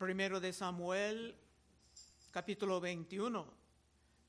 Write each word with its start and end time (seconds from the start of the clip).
Primero 0.00 0.40
de 0.40 0.50
Samuel, 0.54 1.36
capítulo 2.30 2.80
21. 2.80 3.46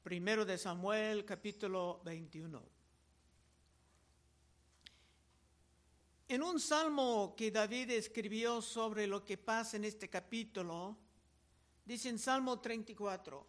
Primero 0.04 0.44
de 0.44 0.58
Samuel, 0.58 1.24
capítulo 1.24 2.02
21. 2.04 2.62
En 6.28 6.44
un 6.44 6.60
salmo 6.60 7.34
que 7.38 7.52
David 7.52 7.92
escribió 7.92 8.62
sobre 8.62 9.08
lo 9.08 9.24
que 9.24 9.38
pasa 9.38 9.78
en 9.78 9.86
este 9.86 10.10
capítulo, 10.10 10.98
dice 11.86 12.10
en 12.10 12.20
Salmo 12.20 12.60
34. 12.60 13.48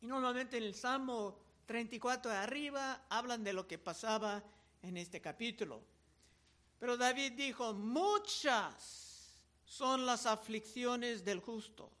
Y 0.00 0.06
normalmente 0.06 0.56
en 0.56 0.62
el 0.62 0.74
Salmo 0.74 1.42
34 1.66 2.30
de 2.30 2.38
arriba 2.38 3.04
hablan 3.10 3.44
de 3.44 3.52
lo 3.52 3.68
que 3.68 3.76
pasaba 3.76 4.42
en 4.80 4.96
este 4.96 5.20
capítulo. 5.20 5.82
Pero 6.78 6.96
David 6.96 7.32
dijo, 7.32 7.74
muchas 7.74 9.07
son 9.68 10.06
las 10.06 10.24
aflicciones 10.24 11.24
del 11.24 11.40
justo. 11.40 11.92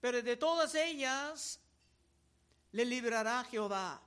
Pero 0.00 0.22
de 0.22 0.36
todas 0.36 0.74
ellas 0.74 1.60
le 2.72 2.86
librará 2.86 3.44
Jehová. 3.44 4.00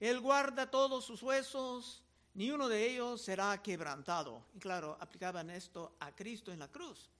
Él 0.00 0.20
guarda 0.20 0.70
todos 0.70 1.04
sus 1.04 1.22
huesos, 1.22 2.02
ni 2.32 2.50
uno 2.50 2.66
de 2.66 2.90
ellos 2.90 3.20
será 3.20 3.62
quebrantado. 3.62 4.46
Y 4.54 4.58
claro, 4.58 4.96
aplicaban 4.98 5.50
esto 5.50 5.96
a 6.00 6.12
Cristo 6.12 6.50
en 6.50 6.60
la 6.60 6.68
cruz. 6.68 7.10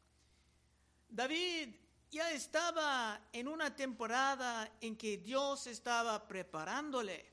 David 1.07 1.75
ya 2.11 2.31
estaba 2.33 3.21
en 3.31 3.47
una 3.47 3.77
temporada 3.77 4.73
en 4.81 4.97
que 4.97 5.19
Dios 5.19 5.67
estaba 5.67 6.27
preparándole 6.27 7.31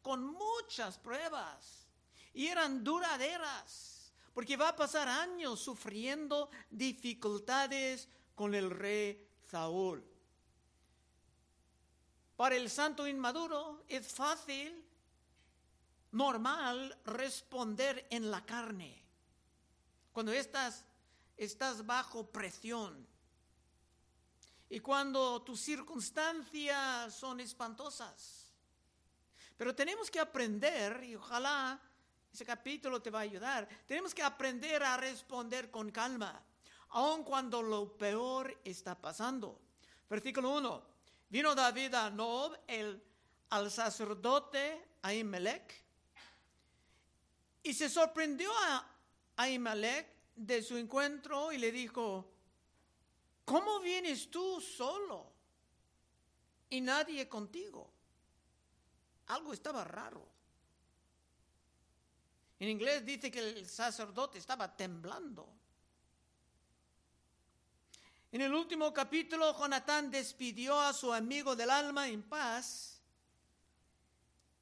con 0.00 0.24
muchas 0.24 0.96
pruebas 0.96 1.86
y 2.32 2.46
eran 2.46 2.82
duraderas 2.82 3.99
porque 4.32 4.56
va 4.56 4.70
a 4.70 4.76
pasar 4.76 5.08
años 5.08 5.60
sufriendo 5.60 6.50
dificultades 6.70 8.08
con 8.34 8.54
el 8.54 8.70
rey 8.70 9.28
Saúl. 9.50 10.04
Para 12.36 12.56
el 12.56 12.70
santo 12.70 13.06
inmaduro 13.06 13.84
es 13.88 14.08
fácil, 14.08 14.82
normal, 16.12 16.98
responder 17.04 18.06
en 18.10 18.30
la 18.30 18.44
carne. 18.46 19.02
Cuando 20.12 20.32
estás, 20.32 20.84
estás 21.36 21.84
bajo 21.84 22.30
presión. 22.30 23.06
Y 24.70 24.80
cuando 24.80 25.42
tus 25.42 25.60
circunstancias 25.60 27.14
son 27.14 27.40
espantosas. 27.40 28.52
Pero 29.56 29.74
tenemos 29.74 30.10
que 30.10 30.20
aprender, 30.20 31.04
y 31.04 31.16
ojalá 31.16 31.78
ese 32.32 32.44
capítulo 32.44 33.02
te 33.02 33.10
va 33.10 33.20
a 33.20 33.22
ayudar. 33.22 33.68
Tenemos 33.86 34.14
que 34.14 34.22
aprender 34.22 34.82
a 34.82 34.96
responder 34.96 35.70
con 35.70 35.90
calma, 35.90 36.40
aun 36.90 37.24
cuando 37.24 37.62
lo 37.62 37.96
peor 37.96 38.60
está 38.64 38.94
pasando. 38.94 39.60
Versículo 40.08 40.50
1. 40.56 40.82
Vino 41.28 41.54
David 41.54 41.94
a 41.94 42.10
Nob, 42.10 42.56
el, 42.66 43.02
al 43.50 43.70
sacerdote 43.70 44.96
Ahimelech, 45.02 45.84
y 47.62 47.74
se 47.74 47.88
sorprendió 47.88 48.50
a 48.52 48.86
Ahimelech 49.36 50.06
de 50.34 50.62
su 50.62 50.76
encuentro 50.76 51.52
y 51.52 51.58
le 51.58 51.70
dijo, 51.70 52.32
¿cómo 53.44 53.80
vienes 53.80 54.30
tú 54.30 54.60
solo 54.60 55.30
y 56.70 56.80
nadie 56.80 57.28
contigo? 57.28 57.90
Algo 59.26 59.52
estaba 59.52 59.84
raro. 59.84 60.26
En 62.60 62.68
inglés 62.68 63.02
dice 63.06 63.30
que 63.30 63.38
el 63.38 63.66
sacerdote 63.66 64.38
estaba 64.38 64.76
temblando. 64.76 65.48
En 68.30 68.42
el 68.42 68.52
último 68.52 68.92
capítulo, 68.92 69.58
Jonatán 69.58 70.10
despidió 70.10 70.78
a 70.78 70.92
su 70.92 71.10
amigo 71.10 71.56
del 71.56 71.70
alma 71.70 72.06
en 72.06 72.22
paz, 72.22 73.00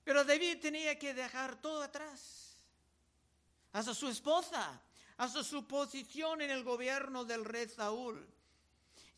pero 0.05 0.25
David 0.25 0.61
tenía 0.61 0.97
que 0.97 1.13
dejar 1.13 1.61
todo 1.61 1.83
atrás, 1.83 2.63
hasta 3.73 3.93
su 3.93 4.09
esposa, 4.09 4.81
hasta 5.17 5.43
su 5.43 5.67
posición 5.67 6.41
en 6.41 6.51
el 6.51 6.63
gobierno 6.63 7.25
del 7.25 7.45
rey 7.45 7.69
Saúl. 7.69 8.25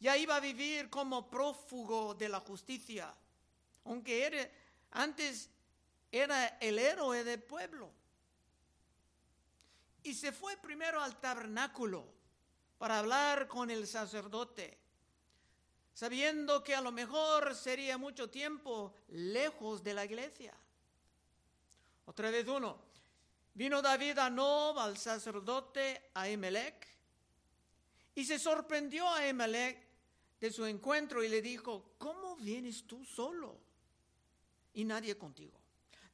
Ya 0.01 0.17
iba 0.17 0.37
a 0.37 0.41
vivir 0.41 0.89
como 0.89 1.29
prófugo 1.29 2.15
de 2.15 2.31
la 2.31 2.41
justicia, 2.41 3.15
aunque 3.85 4.51
antes 4.93 5.51
era 6.11 6.47
el 6.61 6.79
héroe 6.79 7.23
del 7.23 7.43
pueblo 7.43 8.00
y 10.03 10.15
se 10.15 10.33
fue 10.33 10.57
primero 10.57 11.01
al 11.01 11.21
tabernáculo 11.21 12.07
para 12.79 12.99
hablar 12.99 13.47
con 13.47 13.71
el 13.71 13.87
sacerdote, 13.87 14.79
sabiendo 15.93 16.65
que 16.65 16.75
a 16.75 16.81
lo 16.81 16.93
mejor 16.93 17.55
sería 17.55 17.99
mucho 17.99 18.31
tiempo 18.31 18.95
lejos 19.09 19.83
de 19.83 19.95
la 19.95 20.05
iglesia. 20.05 20.55
Otra 22.07 22.31
vez 22.31 22.49
uno, 22.49 22.81
vino 23.55 23.83
David 23.83 24.19
a 24.19 24.31
Nob 24.31 24.79
al 24.79 24.97
sacerdote 24.97 26.11
Ahimelech 26.15 26.89
y 28.15 28.25
se 28.25 28.39
sorprendió 28.39 29.07
a 29.07 29.19
Ahimelech 29.19 29.87
de 30.41 30.51
su 30.51 30.65
encuentro 30.65 31.23
y 31.23 31.29
le 31.29 31.43
dijo, 31.43 31.93
¿cómo 31.99 32.37
vienes 32.37 32.87
tú 32.87 33.05
solo 33.05 33.59
y 34.73 34.85
nadie 34.85 35.19
contigo? 35.19 35.60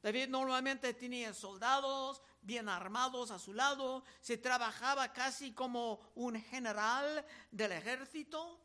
David 0.07 0.29
normalmente 0.29 0.93
tenía 0.93 1.33
soldados, 1.33 2.21
bien 2.41 2.69
armados 2.69 3.29
a 3.29 3.37
su 3.37 3.53
lado, 3.53 4.05
se 4.21 4.37
trabajaba 4.37 5.11
casi 5.11 5.51
como 5.51 5.99
un 6.15 6.41
general 6.41 7.25
del 7.51 7.73
ejército. 7.73 8.57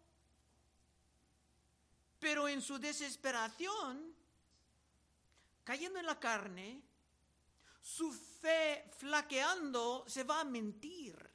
Pero 2.20 2.46
en 2.46 2.62
su 2.62 2.78
desesperación, 2.78 4.14
cayendo 5.64 5.98
en 5.98 6.06
la 6.06 6.20
carne, 6.20 6.80
su 7.80 8.12
fe 8.12 8.88
flaqueando, 8.96 10.04
se 10.06 10.22
va 10.22 10.42
a 10.42 10.44
mentir. 10.44 11.28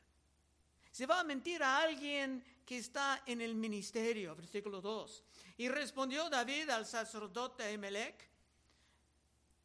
Se 0.89 1.05
va 1.05 1.19
a 1.19 1.25
mentir 1.25 1.61
a 1.61 1.79
alguien 1.79 2.61
que 2.65 2.77
está 2.77 3.23
en 3.25 3.41
el 3.41 3.55
ministerio, 3.55 4.37
versículo 4.37 4.79
2. 4.79 5.23
Y 5.57 5.67
respondió 5.67 6.29
David 6.29 6.69
al 6.69 6.85
sacerdote 6.85 7.69
Emelec, 7.69 8.36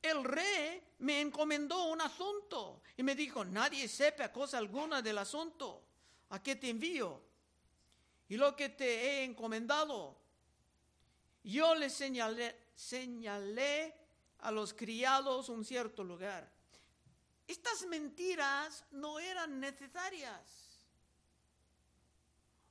el 0.02 0.24
rey 0.24 0.82
me 0.98 1.20
encomendó 1.20 1.84
un 1.84 2.00
asunto 2.00 2.82
y 2.96 3.02
me 3.02 3.14
dijo, 3.14 3.44
nadie 3.44 3.88
sepa 3.88 4.32
cosa 4.32 4.58
alguna 4.58 5.00
del 5.00 5.18
asunto. 5.18 5.82
¿A 6.30 6.42
qué 6.42 6.56
te 6.56 6.68
envío? 6.68 7.22
Y 8.28 8.36
lo 8.36 8.56
que 8.56 8.70
te 8.70 8.84
he 8.86 9.24
encomendado, 9.24 10.16
yo 11.44 11.74
le 11.74 11.88
señalé, 11.88 12.56
señalé 12.74 13.94
a 14.38 14.50
los 14.50 14.74
criados 14.74 15.48
un 15.48 15.64
cierto 15.64 16.02
lugar. 16.02 16.50
Estas 17.46 17.84
mentiras 17.86 18.84
no 18.90 19.18
eran 19.18 19.60
necesarias. 19.60 20.80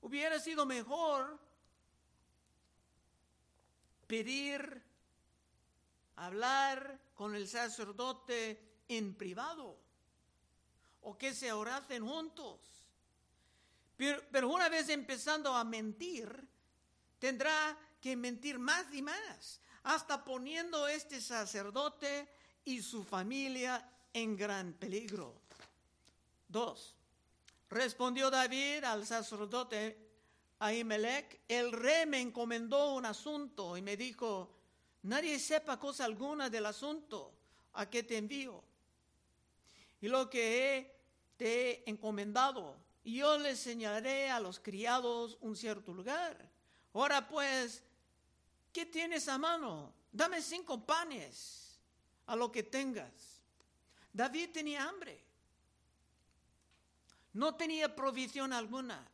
Hubiera 0.01 0.39
sido 0.39 0.65
mejor 0.65 1.39
pedir, 4.07 4.83
hablar 6.25 6.99
con 7.15 7.35
el 7.35 7.47
sacerdote 7.47 8.59
en 8.87 9.15
privado 9.15 9.77
o 11.01 11.17
que 11.17 11.33
se 11.33 11.51
orasen 11.51 12.05
juntos. 12.05 12.59
Pero, 13.97 14.49
una 14.49 14.69
vez 14.69 14.89
empezando 14.89 15.53
a 15.53 15.63
mentir, 15.63 16.47
tendrá 17.19 17.77
que 17.99 18.15
mentir 18.15 18.59
más 18.59 18.85
y 18.93 19.01
más, 19.01 19.59
hasta 19.83 20.23
poniendo 20.23 20.87
este 20.87 21.21
sacerdote 21.21 22.27
y 22.65 22.81
su 22.81 23.03
familia 23.03 23.87
en 24.13 24.35
gran 24.35 24.73
peligro. 24.73 25.41
Dos. 26.47 26.95
Respondió 27.69 28.29
David 28.29 28.83
al 28.83 29.05
sacerdote 29.07 29.97
Ahimelech, 30.59 31.41
el 31.47 31.71
rey 31.71 32.05
me 32.05 32.21
encomendó 32.21 32.93
un 32.93 33.05
asunto 33.05 33.77
y 33.77 33.81
me 33.81 33.97
dijo, 33.97 34.60
Nadie 35.03 35.39
sepa 35.39 35.79
cosa 35.79 36.05
alguna 36.05 36.49
del 36.49 36.65
asunto 36.65 37.33
a 37.73 37.89
que 37.89 38.03
te 38.03 38.17
envío. 38.17 38.63
Y 39.99 40.07
lo 40.07 40.29
que 40.29 40.95
te 41.37 41.71
he 41.71 41.83
encomendado, 41.89 42.77
yo 43.03 43.37
le 43.37 43.55
señalaré 43.55 44.29
a 44.29 44.39
los 44.39 44.59
criados 44.59 45.37
un 45.41 45.55
cierto 45.55 45.93
lugar. 45.93 46.37
Ahora 46.93 47.27
pues, 47.27 47.83
¿qué 48.71 48.85
tienes 48.85 49.27
a 49.27 49.37
mano? 49.37 49.93
Dame 50.11 50.41
cinco 50.41 50.85
panes 50.85 51.79
a 52.27 52.35
lo 52.35 52.51
que 52.51 52.63
tengas. 52.63 53.41
David 54.13 54.49
tenía 54.51 54.87
hambre. 54.87 55.23
No 57.33 57.55
tenía 57.55 57.95
provisión 57.95 58.53
alguna. 58.53 59.07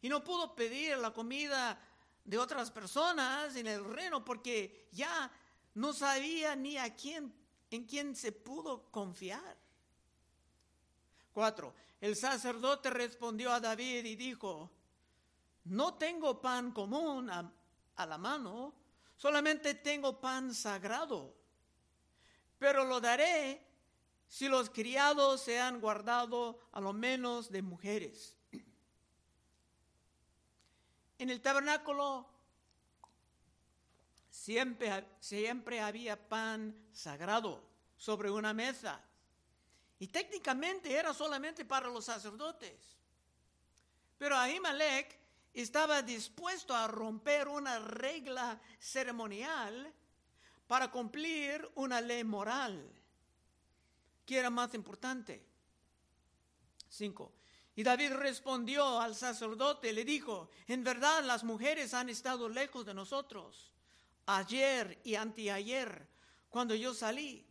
Y 0.00 0.08
no 0.08 0.22
pudo 0.22 0.54
pedir 0.54 0.96
la 0.98 1.12
comida 1.12 1.78
de 2.26 2.38
otras 2.38 2.70
personas 2.70 3.54
en 3.56 3.66
el 3.68 3.84
reino 3.84 4.24
porque 4.24 4.88
ya 4.92 5.30
no 5.74 5.92
sabía 5.92 6.56
ni 6.56 6.76
a 6.76 6.94
quién, 6.94 7.32
en 7.70 7.84
quién 7.84 8.16
se 8.16 8.32
pudo 8.32 8.90
confiar. 8.90 9.56
4. 11.32 11.74
El 12.00 12.16
sacerdote 12.16 12.90
respondió 12.90 13.52
a 13.52 13.60
David 13.60 14.04
y 14.04 14.16
dijo, 14.16 14.70
no 15.64 15.94
tengo 15.94 16.40
pan 16.40 16.72
común 16.72 17.30
a, 17.30 17.52
a 17.96 18.06
la 18.06 18.18
mano, 18.18 18.74
solamente 19.16 19.74
tengo 19.74 20.20
pan 20.20 20.54
sagrado, 20.54 21.34
pero 22.58 22.84
lo 22.84 23.00
daré 23.00 23.64
si 24.28 24.48
los 24.48 24.70
criados 24.70 25.42
se 25.42 25.60
han 25.60 25.80
guardado 25.80 26.58
a 26.72 26.80
lo 26.80 26.92
menos 26.92 27.50
de 27.50 27.62
mujeres. 27.62 28.35
En 31.18 31.30
el 31.30 31.40
tabernáculo 31.40 32.26
siempre, 34.30 35.06
siempre 35.20 35.80
había 35.80 36.28
pan 36.28 36.88
sagrado 36.92 37.62
sobre 37.96 38.30
una 38.30 38.52
mesa. 38.52 39.00
Y 39.98 40.08
técnicamente 40.08 40.92
era 40.92 41.14
solamente 41.14 41.64
para 41.64 41.88
los 41.88 42.04
sacerdotes. 42.04 42.96
Pero 44.18 44.36
Ahimelech 44.36 45.18
estaba 45.54 46.02
dispuesto 46.02 46.74
a 46.74 46.86
romper 46.86 47.48
una 47.48 47.78
regla 47.78 48.60
ceremonial 48.78 49.92
para 50.66 50.90
cumplir 50.90 51.70
una 51.76 52.00
ley 52.00 52.24
moral. 52.24 52.92
¿Qué 54.26 54.38
era 54.38 54.50
más 54.50 54.74
importante? 54.74 55.46
Cinco. 56.88 57.32
Y 57.76 57.82
David 57.82 58.14
respondió 58.14 58.98
al 58.98 59.14
sacerdote, 59.14 59.92
le 59.92 60.02
dijo, 60.02 60.48
en 60.66 60.82
verdad 60.82 61.22
las 61.22 61.44
mujeres 61.44 61.92
han 61.92 62.08
estado 62.08 62.48
lejos 62.48 62.86
de 62.86 62.94
nosotros, 62.94 63.70
ayer 64.24 64.98
y 65.04 65.14
anteayer, 65.14 66.08
cuando 66.48 66.74
yo 66.74 66.94
salí. 66.94 67.46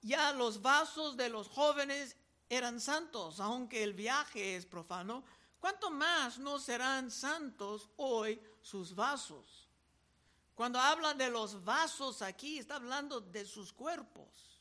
Ya 0.00 0.32
los 0.32 0.62
vasos 0.62 1.16
de 1.16 1.28
los 1.28 1.48
jóvenes 1.48 2.16
eran 2.48 2.80
santos, 2.80 3.40
aunque 3.40 3.82
el 3.82 3.94
viaje 3.94 4.54
es 4.54 4.64
profano, 4.64 5.24
¿cuánto 5.58 5.90
más 5.90 6.38
no 6.38 6.60
serán 6.60 7.10
santos 7.10 7.88
hoy 7.96 8.40
sus 8.62 8.94
vasos? 8.94 9.68
Cuando 10.54 10.78
habla 10.78 11.14
de 11.14 11.30
los 11.30 11.64
vasos 11.64 12.22
aquí, 12.22 12.58
está 12.58 12.76
hablando 12.76 13.20
de 13.20 13.44
sus 13.44 13.72
cuerpos 13.72 14.53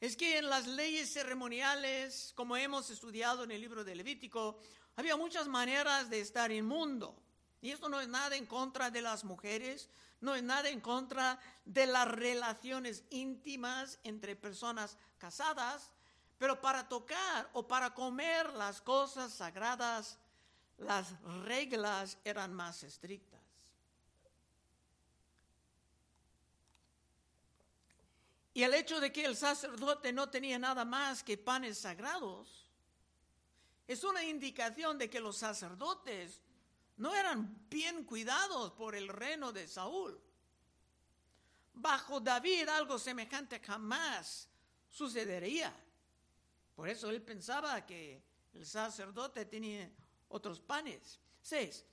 es 0.00 0.16
que 0.16 0.38
en 0.38 0.48
las 0.48 0.66
leyes 0.66 1.12
ceremoniales, 1.12 2.32
como 2.34 2.56
hemos 2.56 2.90
estudiado 2.90 3.44
en 3.44 3.50
el 3.50 3.60
libro 3.60 3.84
de 3.84 3.94
Levítico, 3.94 4.58
había 4.96 5.16
muchas 5.16 5.48
maneras 5.48 6.10
de 6.10 6.20
estar 6.20 6.50
inmundo. 6.52 7.16
Y 7.60 7.70
esto 7.70 7.88
no 7.88 8.00
es 8.00 8.08
nada 8.08 8.36
en 8.36 8.46
contra 8.46 8.90
de 8.90 9.00
las 9.00 9.24
mujeres, 9.24 9.88
no 10.20 10.34
es 10.34 10.42
nada 10.42 10.68
en 10.68 10.80
contra 10.80 11.38
de 11.64 11.86
las 11.86 12.08
relaciones 12.08 13.04
íntimas 13.10 13.98
entre 14.04 14.36
personas 14.36 14.96
casadas, 15.18 15.90
pero 16.38 16.60
para 16.60 16.88
tocar 16.88 17.48
o 17.52 17.66
para 17.66 17.94
comer 17.94 18.52
las 18.54 18.80
cosas 18.80 19.32
sagradas, 19.32 20.18
las 20.78 21.18
reglas 21.44 22.18
eran 22.24 22.52
más 22.52 22.82
estrictas. 22.82 23.43
Y 28.54 28.62
el 28.62 28.72
hecho 28.72 29.00
de 29.00 29.12
que 29.12 29.24
el 29.24 29.36
sacerdote 29.36 30.12
no 30.12 30.30
tenía 30.30 30.60
nada 30.60 30.84
más 30.84 31.24
que 31.24 31.36
panes 31.36 31.78
sagrados 31.78 32.64
es 33.86 34.04
una 34.04 34.24
indicación 34.24 34.96
de 34.96 35.10
que 35.10 35.20
los 35.20 35.36
sacerdotes 35.36 36.40
no 36.96 37.14
eran 37.14 37.68
bien 37.68 38.04
cuidados 38.04 38.72
por 38.72 38.94
el 38.94 39.08
reino 39.08 39.52
de 39.52 39.66
Saúl. 39.66 40.18
Bajo 41.74 42.20
David 42.20 42.68
algo 42.68 42.98
semejante 42.98 43.58
jamás 43.58 44.48
sucedería. 44.88 45.74
Por 46.76 46.88
eso 46.88 47.10
él 47.10 47.20
pensaba 47.22 47.84
que 47.84 48.22
el 48.54 48.64
sacerdote 48.64 49.44
tenía 49.46 49.90
otros 50.28 50.60
panes. 50.60 51.18
Seis. 51.42 51.84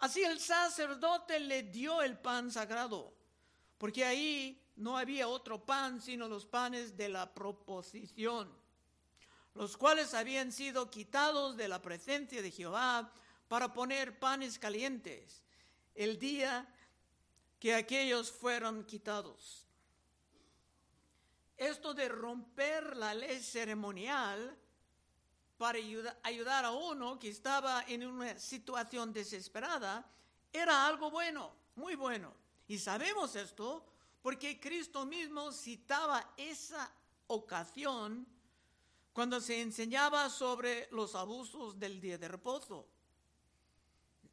Así 0.00 0.22
el 0.22 0.40
sacerdote 0.40 1.38
le 1.40 1.62
dio 1.62 2.02
el 2.02 2.18
pan 2.18 2.50
sagrado, 2.50 3.14
porque 3.78 4.04
ahí 4.04 4.60
no 4.78 4.96
había 4.96 5.28
otro 5.28 5.64
pan 5.64 6.00
sino 6.00 6.28
los 6.28 6.46
panes 6.46 6.96
de 6.96 7.08
la 7.08 7.32
proposición, 7.34 8.48
los 9.54 9.76
cuales 9.76 10.14
habían 10.14 10.52
sido 10.52 10.90
quitados 10.90 11.56
de 11.56 11.68
la 11.68 11.82
presencia 11.82 12.40
de 12.40 12.50
Jehová 12.50 13.12
para 13.48 13.72
poner 13.72 14.18
panes 14.18 14.58
calientes 14.58 15.42
el 15.94 16.18
día 16.18 16.66
que 17.58 17.74
aquellos 17.74 18.30
fueron 18.30 18.84
quitados. 18.84 19.66
Esto 21.56 21.92
de 21.92 22.08
romper 22.08 22.96
la 22.96 23.14
ley 23.14 23.42
ceremonial 23.42 24.56
para 25.56 25.78
ayudar 26.22 26.64
a 26.64 26.70
uno 26.70 27.18
que 27.18 27.30
estaba 27.30 27.84
en 27.88 28.06
una 28.06 28.38
situación 28.38 29.12
desesperada 29.12 30.08
era 30.52 30.86
algo 30.86 31.10
bueno, 31.10 31.52
muy 31.74 31.96
bueno. 31.96 32.32
Y 32.68 32.78
sabemos 32.78 33.34
esto 33.34 33.84
porque 34.22 34.58
Cristo 34.60 35.06
mismo 35.06 35.52
citaba 35.52 36.34
esa 36.36 36.92
ocasión 37.28 38.26
cuando 39.12 39.40
se 39.40 39.60
enseñaba 39.60 40.30
sobre 40.30 40.88
los 40.92 41.14
abusos 41.14 41.78
del 41.78 42.00
día 42.00 42.18
de 42.18 42.28
reposo. 42.28 42.88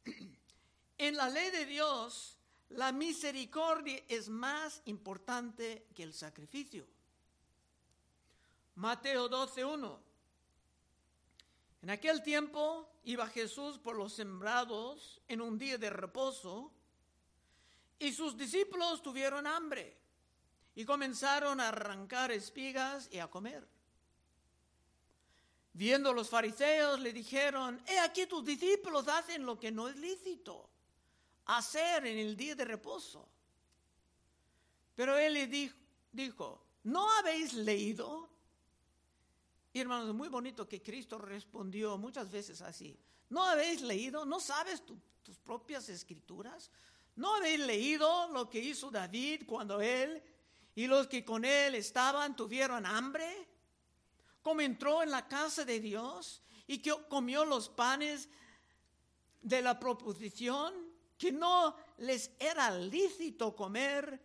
En 0.98 1.14
la 1.14 1.28
ley 1.28 1.50
de 1.50 1.66
Dios, 1.66 2.38
la 2.70 2.90
misericordia 2.90 4.02
es 4.08 4.30
más 4.30 4.80
importante 4.86 5.86
que 5.94 6.02
el 6.02 6.14
sacrificio. 6.14 6.86
Mateo 8.76 9.28
12.1. 9.28 9.98
En 11.82 11.90
aquel 11.90 12.22
tiempo 12.22 12.88
iba 13.04 13.26
Jesús 13.28 13.78
por 13.78 13.96
los 13.96 14.14
sembrados 14.14 15.20
en 15.28 15.40
un 15.40 15.58
día 15.58 15.78
de 15.78 15.90
reposo 15.90 16.72
y 17.98 18.12
sus 18.12 18.36
discípulos 18.36 19.02
tuvieron 19.02 19.46
hambre 19.46 19.96
y 20.74 20.84
comenzaron 20.84 21.60
a 21.60 21.68
arrancar 21.68 22.30
espigas 22.30 23.08
y 23.10 23.18
a 23.18 23.28
comer. 23.28 23.66
Viendo 25.72 26.12
los 26.12 26.28
fariseos 26.28 27.00
le 27.00 27.12
dijeron, 27.12 27.82
he 27.86 27.98
aquí 27.98 28.26
tus 28.26 28.44
discípulos 28.44 29.08
hacen 29.08 29.44
lo 29.44 29.58
que 29.58 29.70
no 29.70 29.88
es 29.88 29.96
lícito 29.96 30.70
hacer 31.46 32.06
en 32.06 32.18
el 32.18 32.36
día 32.36 32.54
de 32.54 32.64
reposo. 32.64 33.28
Pero 34.94 35.16
él 35.16 35.34
le 35.34 35.46
dijo, 35.46 35.76
dijo 36.12 36.62
¿no 36.84 37.10
habéis 37.18 37.52
leído? 37.52 38.28
Y 39.72 39.80
hermanos, 39.80 40.14
muy 40.14 40.28
bonito 40.28 40.68
que 40.68 40.82
Cristo 40.82 41.18
respondió 41.18 41.98
muchas 41.98 42.30
veces 42.30 42.62
así. 42.62 42.98
¿No 43.28 43.44
habéis 43.44 43.82
leído? 43.82 44.24
¿No 44.24 44.40
sabes 44.40 44.82
tus 45.22 45.38
propias 45.38 45.88
escrituras? 45.88 46.70
¿No 47.16 47.34
habéis 47.34 47.60
leído 47.60 48.28
lo 48.28 48.48
que 48.48 48.58
hizo 48.58 48.90
David 48.90 49.44
cuando 49.46 49.80
él 49.80 50.22
y 50.74 50.86
los 50.86 51.06
que 51.06 51.24
con 51.24 51.44
él 51.44 51.74
estaban 51.74 52.36
tuvieron 52.36 52.84
hambre? 52.84 53.48
¿Cómo 54.42 54.60
entró 54.60 55.02
en 55.02 55.10
la 55.10 55.26
casa 55.26 55.64
de 55.64 55.80
Dios 55.80 56.42
y 56.66 56.78
que 56.78 56.94
comió 57.08 57.44
los 57.44 57.70
panes 57.70 58.28
de 59.40 59.62
la 59.62 59.78
proposición 59.78 60.74
que 61.16 61.32
no 61.32 61.74
les 61.98 62.30
era 62.38 62.70
lícito 62.70 63.56
comer 63.56 64.22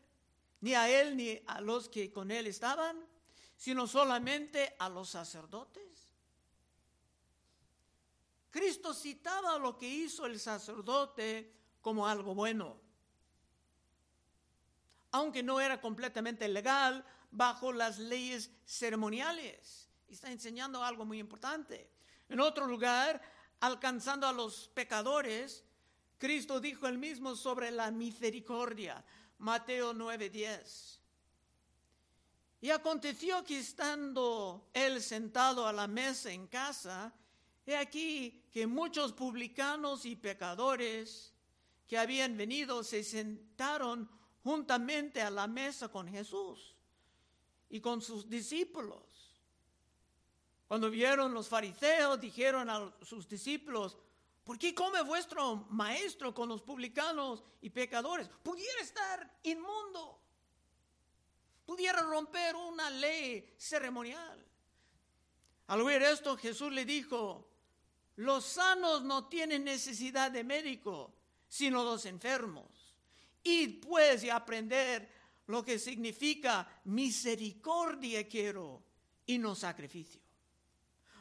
ni 0.60 0.74
a 0.74 0.90
él 0.90 1.16
ni 1.16 1.42
a 1.48 1.62
los 1.62 1.88
que 1.88 2.12
con 2.12 2.30
él 2.30 2.46
estaban, 2.46 3.08
sino 3.56 3.88
solamente 3.88 4.76
a 4.78 4.90
los 4.90 5.10
sacerdotes? 5.10 6.10
Cristo 8.50 8.94
citaba 8.94 9.58
lo 9.58 9.78
que 9.78 9.88
hizo 9.88 10.26
el 10.26 10.38
sacerdote 10.38 11.54
como 11.80 12.06
algo 12.06 12.36
bueno. 12.36 12.81
Aunque 15.12 15.44
no 15.44 15.60
era 15.60 15.80
completamente 15.82 16.48
legal 16.48 17.06
bajo 17.32 17.72
las 17.72 18.00
leyes 18.00 18.52
ceremoniales. 18.66 19.90
Está 20.08 20.32
enseñando 20.32 20.84
algo 20.84 21.06
muy 21.06 21.20
importante. 21.20 21.90
En 22.30 22.40
otro 22.40 22.68
lugar, 22.68 23.22
alcanzando 23.60 24.28
a 24.28 24.34
los 24.34 24.70
pecadores, 24.70 25.64
Cristo 26.18 26.60
dijo 26.60 26.88
el 26.88 26.98
mismo 26.98 27.36
sobre 27.36 27.72
la 27.72 27.92
misericordia. 27.92 29.04
Mateo 29.40 29.94
9:10. 29.94 31.00
Y 32.62 32.70
aconteció 32.70 33.44
que 33.44 33.58
estando 33.58 34.70
él 34.74 35.02
sentado 35.02 35.68
a 35.68 35.74
la 35.74 35.88
mesa 35.88 36.32
en 36.32 36.46
casa, 36.46 37.12
he 37.66 37.76
aquí 37.76 38.44
que 38.52 38.68
muchos 38.68 39.14
publicanos 39.14 40.06
y 40.06 40.16
pecadores 40.16 41.34
que 41.88 41.98
habían 41.98 42.38
venido 42.38 42.84
se 42.84 43.04
sentaron 43.04 44.08
juntamente 44.44 45.22
a 45.22 45.30
la 45.30 45.48
mesa 45.48 45.90
con 45.90 46.08
Jesús 46.08 46.76
y 47.70 47.80
con 47.80 48.02
sus 48.02 48.30
discípulos. 48.30 49.02
Cuando 50.68 50.90
vieron 50.90 51.34
los 51.34 51.50
fariseos, 51.50 52.20
dijeron 52.20 52.70
a 52.70 52.94
sus 53.02 53.28
discípulos, 53.28 53.98
¿por 54.44 54.58
qué 54.58 54.74
come 54.74 55.02
vuestro 55.04 55.68
maestro 55.70 56.34
con 56.34 56.50
los 56.50 56.62
publicanos 56.62 57.44
y 57.62 57.70
pecadores? 57.70 58.30
Pudiera 58.42 58.82
estar 58.82 59.40
inmundo, 59.44 60.20
pudiera 61.66 62.02
romper 62.02 62.56
una 62.56 62.90
ley 62.90 63.54
ceremonial. 63.58 64.46
Al 65.68 65.82
oír 65.82 66.02
esto, 66.04 66.38
Jesús 66.38 66.72
le 66.72 66.86
dijo, 66.86 67.48
los 68.16 68.46
sanos 68.46 69.04
no 69.04 69.28
tienen 69.28 69.64
necesidad 69.64 70.32
de 70.32 70.44
médico, 70.44 71.14
sino 71.48 71.84
los 71.84 72.06
enfermos. 72.06 72.81
Id 73.44 73.86
pues 73.86 74.24
y 74.24 74.30
aprender 74.30 75.10
lo 75.48 75.64
que 75.64 75.80
significa 75.80 76.68
misericordia 76.86 78.28
quiero 78.28 78.84
y 79.26 79.38
no 79.38 79.56
sacrificio. 79.56 80.22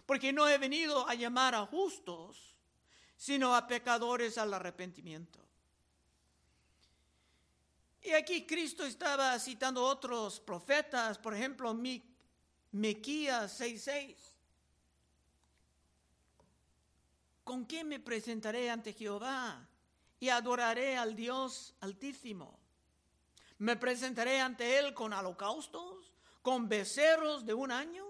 Porque 0.06 0.32
no 0.32 0.48
he 0.48 0.58
venido 0.58 1.08
a 1.08 1.14
llamar 1.14 1.54
a 1.54 1.66
justos, 1.66 2.56
sino 3.16 3.54
a 3.54 3.66
pecadores 3.66 4.38
al 4.38 4.52
arrepentimiento. 4.54 5.38
Y 8.02 8.12
aquí 8.12 8.46
Cristo 8.46 8.84
estaba 8.84 9.38
citando 9.38 9.84
otros 9.84 10.40
profetas, 10.40 11.18
por 11.18 11.34
ejemplo, 11.34 11.76
Mequías 12.72 13.60
6:6. 13.60 14.16
¿Con 17.44 17.66
qué 17.66 17.84
me 17.84 18.00
presentaré 18.00 18.70
ante 18.70 18.92
Jehová 18.92 19.69
y 20.20 20.28
adoraré 20.28 20.96
al 20.96 21.16
Dios 21.16 21.74
altísimo? 21.80 22.58
¿Me 23.58 23.76
presentaré 23.76 24.40
ante 24.40 24.78
Él 24.78 24.94
con 24.94 25.12
holocaustos, 25.12 26.12
con 26.42 26.68
becerros 26.68 27.44
de 27.44 27.54
un 27.54 27.72
año? 27.72 28.06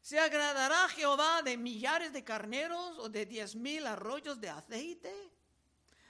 ¿Se 0.00 0.18
agradará 0.18 0.88
Jehová 0.88 1.42
de 1.42 1.56
millares 1.56 2.12
de 2.12 2.24
carneros 2.24 2.98
o 2.98 3.08
de 3.08 3.24
diez 3.24 3.54
mil 3.54 3.86
arroyos 3.86 4.40
de 4.40 4.50
aceite? 4.50 5.30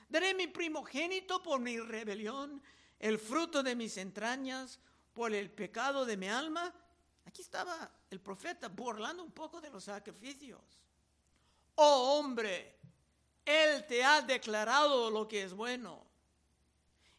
Daré 0.09 0.35
mi 0.35 0.47
primogénito 0.47 1.43
por 1.43 1.61
mi 1.61 1.79
rebelión, 1.79 2.63
el 2.99 3.19
fruto 3.19 3.63
de 3.63 3.77
mis 3.77 3.97
entrañas 3.99 4.81
por 5.13 5.35
el 5.35 5.51
pecado 5.51 6.07
de 6.07 6.17
mi 6.17 6.29
alma. 6.29 6.73
Aquí 7.27 7.43
estaba 7.43 7.91
el 8.11 8.21
profeta 8.21 8.69
burlando 8.69 9.23
un 9.23 9.33
poco 9.33 9.61
de 9.61 9.71
los 9.71 9.85
sacrificios. 9.85 10.61
Oh 11.77 12.19
hombre, 12.19 12.79
Él 13.45 13.87
te 13.87 14.05
ha 14.05 14.23
declarado 14.23 15.11
lo 15.11 15.27
que 15.27 15.43
es 15.43 15.53
bueno. 15.53 16.07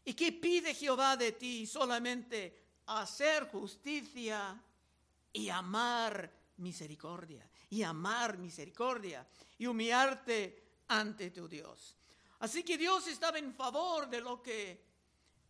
¿Y 0.04 0.14
qué 0.14 0.32
pide 0.32 0.74
Jehová 0.74 1.16
de 1.16 1.32
ti? 1.32 1.66
Solamente 1.66 2.64
hacer 2.86 3.48
justicia 3.48 4.60
y 5.32 5.48
amar 5.48 6.30
misericordia. 6.58 7.48
Y 7.70 7.82
amar 7.82 8.38
misericordia. 8.38 9.26
Y 9.58 9.66
humillarte 9.66 10.62
ante 10.88 11.30
tu 11.30 11.48
Dios. 11.48 11.96
Así 12.40 12.62
que 12.62 12.76
Dios 12.76 13.06
estaba 13.06 13.38
en 13.38 13.54
favor 13.54 14.08
de 14.08 14.20
lo 14.20 14.42
que 14.42 14.84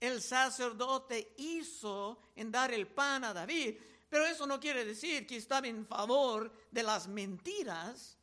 el 0.00 0.22
sacerdote 0.22 1.34
hizo 1.38 2.20
en 2.36 2.50
dar 2.50 2.72
el 2.72 2.86
pan 2.86 3.24
a 3.24 3.32
David, 3.32 3.76
pero 4.08 4.26
eso 4.26 4.46
no 4.46 4.60
quiere 4.60 4.84
decir 4.84 5.26
que 5.26 5.36
estaba 5.36 5.66
en 5.66 5.86
favor 5.86 6.52
de 6.70 6.82
las 6.82 7.08
mentiras 7.08 8.16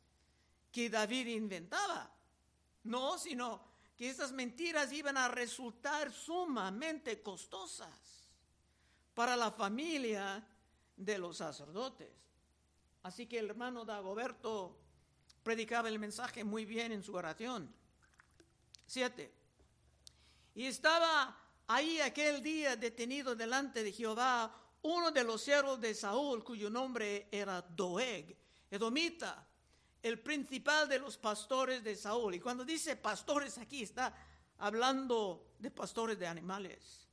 que 0.70 0.88
David 0.88 1.26
inventaba. 1.26 2.10
No, 2.84 3.18
sino 3.18 3.64
que 3.96 4.10
esas 4.10 4.32
mentiras 4.32 4.92
iban 4.92 5.16
a 5.16 5.28
resultar 5.28 6.12
sumamente 6.12 7.22
costosas 7.22 8.28
para 9.14 9.36
la 9.36 9.50
familia 9.50 10.46
de 10.96 11.18
los 11.18 11.36
sacerdotes. 11.36 12.10
Así 13.02 13.26
que 13.26 13.38
el 13.38 13.50
hermano 13.50 13.84
Dagoberto 13.84 14.78
predicaba 15.42 15.88
el 15.88 15.98
mensaje 15.98 16.44
muy 16.44 16.64
bien 16.64 16.92
en 16.92 17.02
su 17.02 17.14
oración. 17.14 17.72
Siete. 18.86 19.32
Y 20.54 20.66
estaba 20.66 21.36
ahí 21.66 22.00
aquel 22.00 22.42
día 22.42 22.76
detenido 22.76 23.34
delante 23.34 23.82
de 23.82 23.92
Jehová 23.92 24.58
uno 24.82 25.10
de 25.10 25.24
los 25.24 25.40
siervos 25.40 25.80
de 25.80 25.94
Saúl, 25.94 26.42
cuyo 26.42 26.68
nombre 26.68 27.28
era 27.30 27.62
Doeg, 27.62 28.36
edomita, 28.70 29.46
el 30.02 30.18
principal 30.20 30.88
de 30.88 30.98
los 30.98 31.16
pastores 31.16 31.82
de 31.84 31.94
Saúl. 31.94 32.34
Y 32.34 32.40
cuando 32.40 32.64
dice 32.64 32.96
pastores 32.96 33.58
aquí 33.58 33.82
está 33.82 34.14
hablando 34.58 35.54
de 35.58 35.70
pastores 35.70 36.18
de 36.18 36.26
animales. 36.26 37.06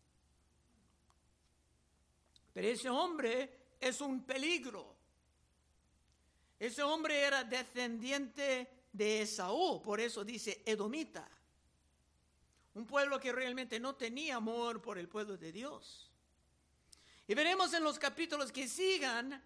Pero 2.51 2.67
ese 2.67 2.89
hombre 2.89 3.75
es 3.79 4.01
un 4.01 4.23
peligro. 4.23 4.95
Ese 6.59 6.83
hombre 6.83 7.21
era 7.21 7.43
descendiente 7.43 8.87
de 8.91 9.21
Esaú, 9.21 9.81
por 9.81 9.99
eso 9.99 10.25
dice 10.25 10.61
edomita. 10.65 11.29
Un 12.73 12.85
pueblo 12.85 13.19
que 13.19 13.31
realmente 13.31 13.79
no 13.79 13.95
tenía 13.95 14.35
amor 14.35 14.81
por 14.81 14.97
el 14.97 15.07
pueblo 15.07 15.37
de 15.37 15.51
Dios. 15.51 16.11
Y 17.27 17.33
veremos 17.33 17.73
en 17.73 17.83
los 17.83 17.99
capítulos 17.99 18.51
que 18.51 18.67
sigan 18.67 19.41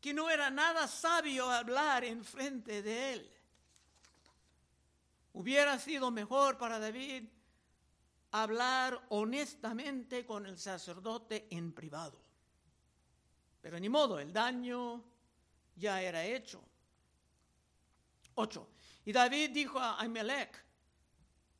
que 0.00 0.14
no 0.14 0.30
era 0.30 0.50
nada 0.50 0.88
sabio 0.88 1.50
hablar 1.50 2.04
en 2.04 2.24
frente 2.24 2.82
de 2.82 3.12
él. 3.14 3.32
Hubiera 5.32 5.78
sido 5.78 6.10
mejor 6.10 6.58
para 6.58 6.78
David 6.78 7.24
hablar 8.32 9.04
honestamente 9.10 10.24
con 10.24 10.46
el 10.46 10.58
sacerdote 10.58 11.46
en 11.50 11.72
privado. 11.72 12.20
Pero 13.60 13.78
ni 13.78 13.88
modo, 13.88 14.18
el 14.18 14.32
daño 14.32 15.04
ya 15.76 16.00
era 16.00 16.24
hecho. 16.24 16.62
8. 18.34 18.68
Y 19.04 19.12
David 19.12 19.50
dijo 19.50 19.78
a 19.78 20.00
Ahimelech, 20.00 20.64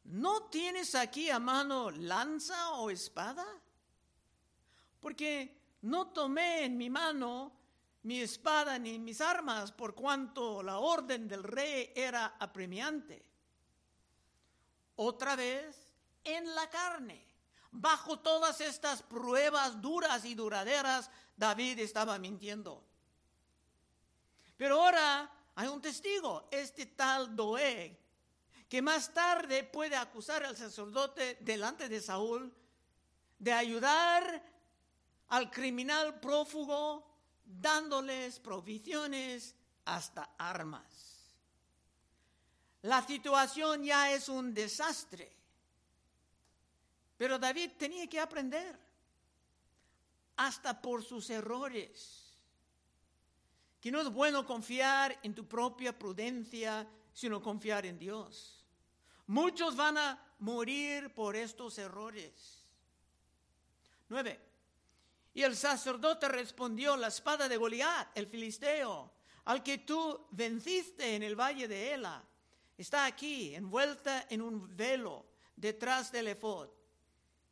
¿no 0.04 0.44
tienes 0.44 0.94
aquí 0.94 1.30
a 1.30 1.38
mano 1.38 1.90
lanza 1.90 2.72
o 2.72 2.90
espada? 2.90 3.46
Porque 4.98 5.58
no 5.82 6.08
tomé 6.08 6.64
en 6.64 6.76
mi 6.76 6.88
mano 6.88 7.59
mi 8.02 8.20
espada 8.20 8.78
ni 8.78 8.98
mis 8.98 9.20
armas 9.20 9.72
por 9.72 9.94
cuanto 9.94 10.62
la 10.62 10.78
orden 10.78 11.28
del 11.28 11.42
rey 11.42 11.92
era 11.94 12.36
apremiante. 12.38 13.22
Otra 14.96 15.36
vez, 15.36 15.76
en 16.24 16.54
la 16.54 16.68
carne, 16.68 17.24
bajo 17.70 18.18
todas 18.18 18.60
estas 18.60 19.02
pruebas 19.02 19.80
duras 19.80 20.24
y 20.24 20.34
duraderas, 20.34 21.10
David 21.36 21.78
estaba 21.78 22.18
mintiendo. 22.18 22.84
Pero 24.56 24.82
ahora 24.82 25.30
hay 25.54 25.68
un 25.68 25.80
testigo, 25.80 26.48
este 26.50 26.86
tal 26.86 27.34
Doeg, 27.34 27.98
que 28.68 28.82
más 28.82 29.12
tarde 29.12 29.64
puede 29.64 29.96
acusar 29.96 30.44
al 30.44 30.56
sacerdote 30.56 31.38
delante 31.40 31.88
de 31.88 32.00
Saúl 32.00 32.54
de 33.38 33.52
ayudar 33.52 34.42
al 35.28 35.50
criminal 35.50 36.20
prófugo 36.20 37.09
dándoles 37.60 38.38
provisiones 38.38 39.54
hasta 39.84 40.34
armas. 40.38 41.10
La 42.82 43.06
situación 43.06 43.84
ya 43.84 44.12
es 44.12 44.28
un 44.28 44.54
desastre, 44.54 45.30
pero 47.16 47.38
David 47.38 47.72
tenía 47.76 48.06
que 48.06 48.20
aprender 48.20 48.78
hasta 50.36 50.80
por 50.80 51.04
sus 51.04 51.28
errores, 51.28 52.32
que 53.80 53.90
no 53.90 54.00
es 54.00 54.08
bueno 54.08 54.46
confiar 54.46 55.18
en 55.22 55.34
tu 55.34 55.46
propia 55.46 55.98
prudencia, 55.98 56.88
sino 57.12 57.42
confiar 57.42 57.84
en 57.84 57.98
Dios. 57.98 58.64
Muchos 59.26 59.76
van 59.76 59.98
a 59.98 60.34
morir 60.38 61.12
por 61.14 61.36
estos 61.36 61.76
errores. 61.78 62.64
Nueve. 64.08 64.49
Y 65.32 65.42
el 65.42 65.56
sacerdote 65.56 66.28
respondió, 66.28 66.96
la 66.96 67.08
espada 67.08 67.48
de 67.48 67.56
Goliat, 67.56 68.16
el 68.16 68.26
filisteo, 68.26 69.12
al 69.44 69.62
que 69.62 69.78
tú 69.78 70.26
venciste 70.30 71.14
en 71.14 71.22
el 71.22 71.38
valle 71.38 71.68
de 71.68 71.92
Ela, 71.92 72.22
está 72.76 73.06
aquí, 73.06 73.54
envuelta 73.54 74.26
en 74.28 74.42
un 74.42 74.76
velo, 74.76 75.26
detrás 75.54 76.10
del 76.10 76.28
efod. 76.28 76.68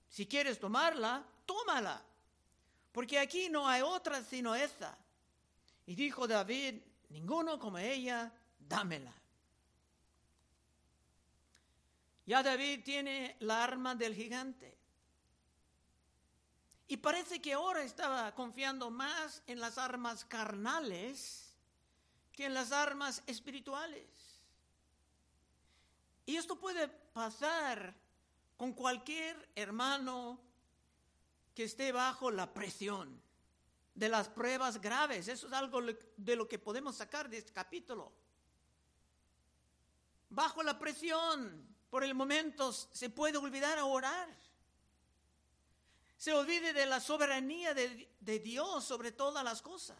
Si 0.08 0.26
quieres 0.26 0.58
tomarla, 0.58 1.24
tómala, 1.44 2.02
porque 2.92 3.18
aquí 3.18 3.48
no 3.48 3.68
hay 3.68 3.82
otra 3.82 4.22
sino 4.24 4.54
esta. 4.54 4.98
Y 5.86 5.94
dijo 5.94 6.26
David, 6.26 6.80
ninguno 7.10 7.58
como 7.58 7.78
ella, 7.78 8.32
dámela. 8.58 9.14
Ya 12.26 12.42
David 12.42 12.82
tiene 12.84 13.36
la 13.40 13.62
arma 13.62 13.94
del 13.94 14.14
gigante. 14.14 14.77
Y 16.88 16.96
parece 16.96 17.40
que 17.40 17.52
ahora 17.52 17.82
estaba 17.82 18.34
confiando 18.34 18.90
más 18.90 19.42
en 19.46 19.60
las 19.60 19.76
armas 19.76 20.24
carnales 20.24 21.54
que 22.32 22.46
en 22.46 22.54
las 22.54 22.72
armas 22.72 23.22
espirituales. 23.26 24.08
Y 26.24 26.36
esto 26.36 26.58
puede 26.58 26.88
pasar 26.88 27.94
con 28.56 28.72
cualquier 28.72 29.50
hermano 29.54 30.40
que 31.54 31.64
esté 31.64 31.92
bajo 31.92 32.30
la 32.30 32.52
presión 32.54 33.20
de 33.94 34.08
las 34.08 34.28
pruebas 34.28 34.80
graves. 34.80 35.28
Eso 35.28 35.46
es 35.46 35.52
algo 35.52 35.80
de 36.16 36.36
lo 36.36 36.48
que 36.48 36.58
podemos 36.58 36.96
sacar 36.96 37.28
de 37.28 37.38
este 37.38 37.52
capítulo. 37.52 38.12
Bajo 40.30 40.62
la 40.62 40.78
presión 40.78 41.66
por 41.90 42.04
el 42.04 42.14
momento 42.14 42.72
se 42.72 43.10
puede 43.10 43.36
olvidar 43.38 43.78
a 43.78 43.84
orar. 43.84 44.28
Se 46.18 46.32
olvide 46.32 46.72
de 46.72 46.84
la 46.84 46.98
soberanía 46.98 47.74
de, 47.74 48.38
Dios 48.40 48.84
sobre 48.84 49.12
todas 49.12 49.44
las 49.44 49.62
cosas. 49.62 49.96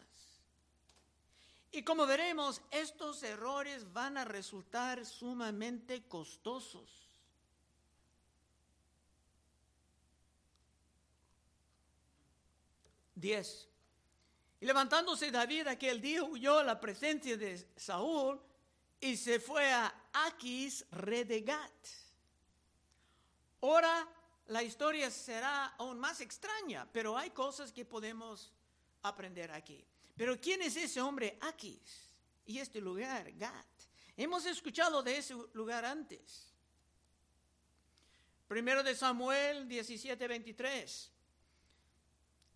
Y 1.71 1.83
como 1.83 2.05
veremos, 2.05 2.61
estos 2.71 3.23
errores 3.23 3.91
van 3.93 4.17
a 4.17 4.25
resultar 4.25 5.05
sumamente 5.05 6.03
costosos. 6.09 7.07
10. 13.15 13.69
Y 14.59 14.65
levantándose 14.65 15.31
David 15.31 15.67
aquel 15.67 16.01
día 16.01 16.23
huyó 16.23 16.59
a 16.59 16.63
la 16.63 16.81
presencia 16.81 17.37
de 17.37 17.65
Saúl 17.77 18.41
y 18.99 19.15
se 19.15 19.39
fue 19.39 19.71
a 19.71 19.93
Aquis, 20.11 20.85
rey 20.91 21.23
de 21.23 21.41
Gat. 21.41 21.87
Ahora 23.61 24.07
la 24.49 24.61
historia 24.61 25.09
será 25.09 25.67
aún 25.77 25.99
más 25.99 26.21
extraña, 26.21 26.87
pero 26.91 27.17
hay 27.17 27.31
cosas 27.31 27.71
que 27.71 27.85
podemos 27.85 28.51
aprender 29.01 29.51
aquí. 29.51 29.83
Pero 30.15 30.39
¿quién 30.39 30.61
es 30.61 30.75
ese 30.75 31.01
hombre 31.01 31.37
Aquis? 31.41 32.09
Y 32.45 32.59
este 32.59 32.81
lugar, 32.81 33.31
Gat. 33.37 33.65
Hemos 34.17 34.45
escuchado 34.45 35.01
de 35.01 35.17
ese 35.17 35.33
lugar 35.53 35.85
antes. 35.85 36.53
Primero 38.47 38.83
de 38.83 38.95
Samuel 38.95 39.67
17, 39.67 40.27
23 40.27 41.11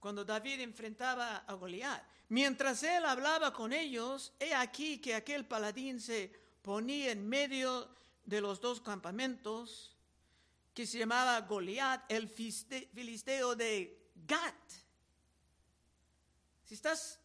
cuando 0.03 0.25
David 0.25 0.59
enfrentaba 0.59 1.45
a 1.47 1.53
Goliat. 1.53 2.03
Mientras 2.27 2.83
él 2.83 3.05
hablaba 3.05 3.53
con 3.53 3.71
ellos, 3.71 4.33
he 4.37 4.53
aquí 4.53 4.99
que 4.99 5.15
aquel 5.15 5.45
paladín 5.45 6.01
se 6.01 6.29
ponía 6.61 7.13
en 7.13 7.25
medio 7.25 7.87
de 8.25 8.41
los 8.41 8.59
dos 8.59 8.81
campamentos, 8.81 9.92
que 10.73 10.87
se 10.87 10.97
llamaba 10.97 11.39
Goliat, 11.41 12.11
el 12.11 12.27
filisteo 12.27 13.55
de 13.55 14.09
Gat. 14.27 14.55
Si 16.65 16.73
estás 16.73 17.19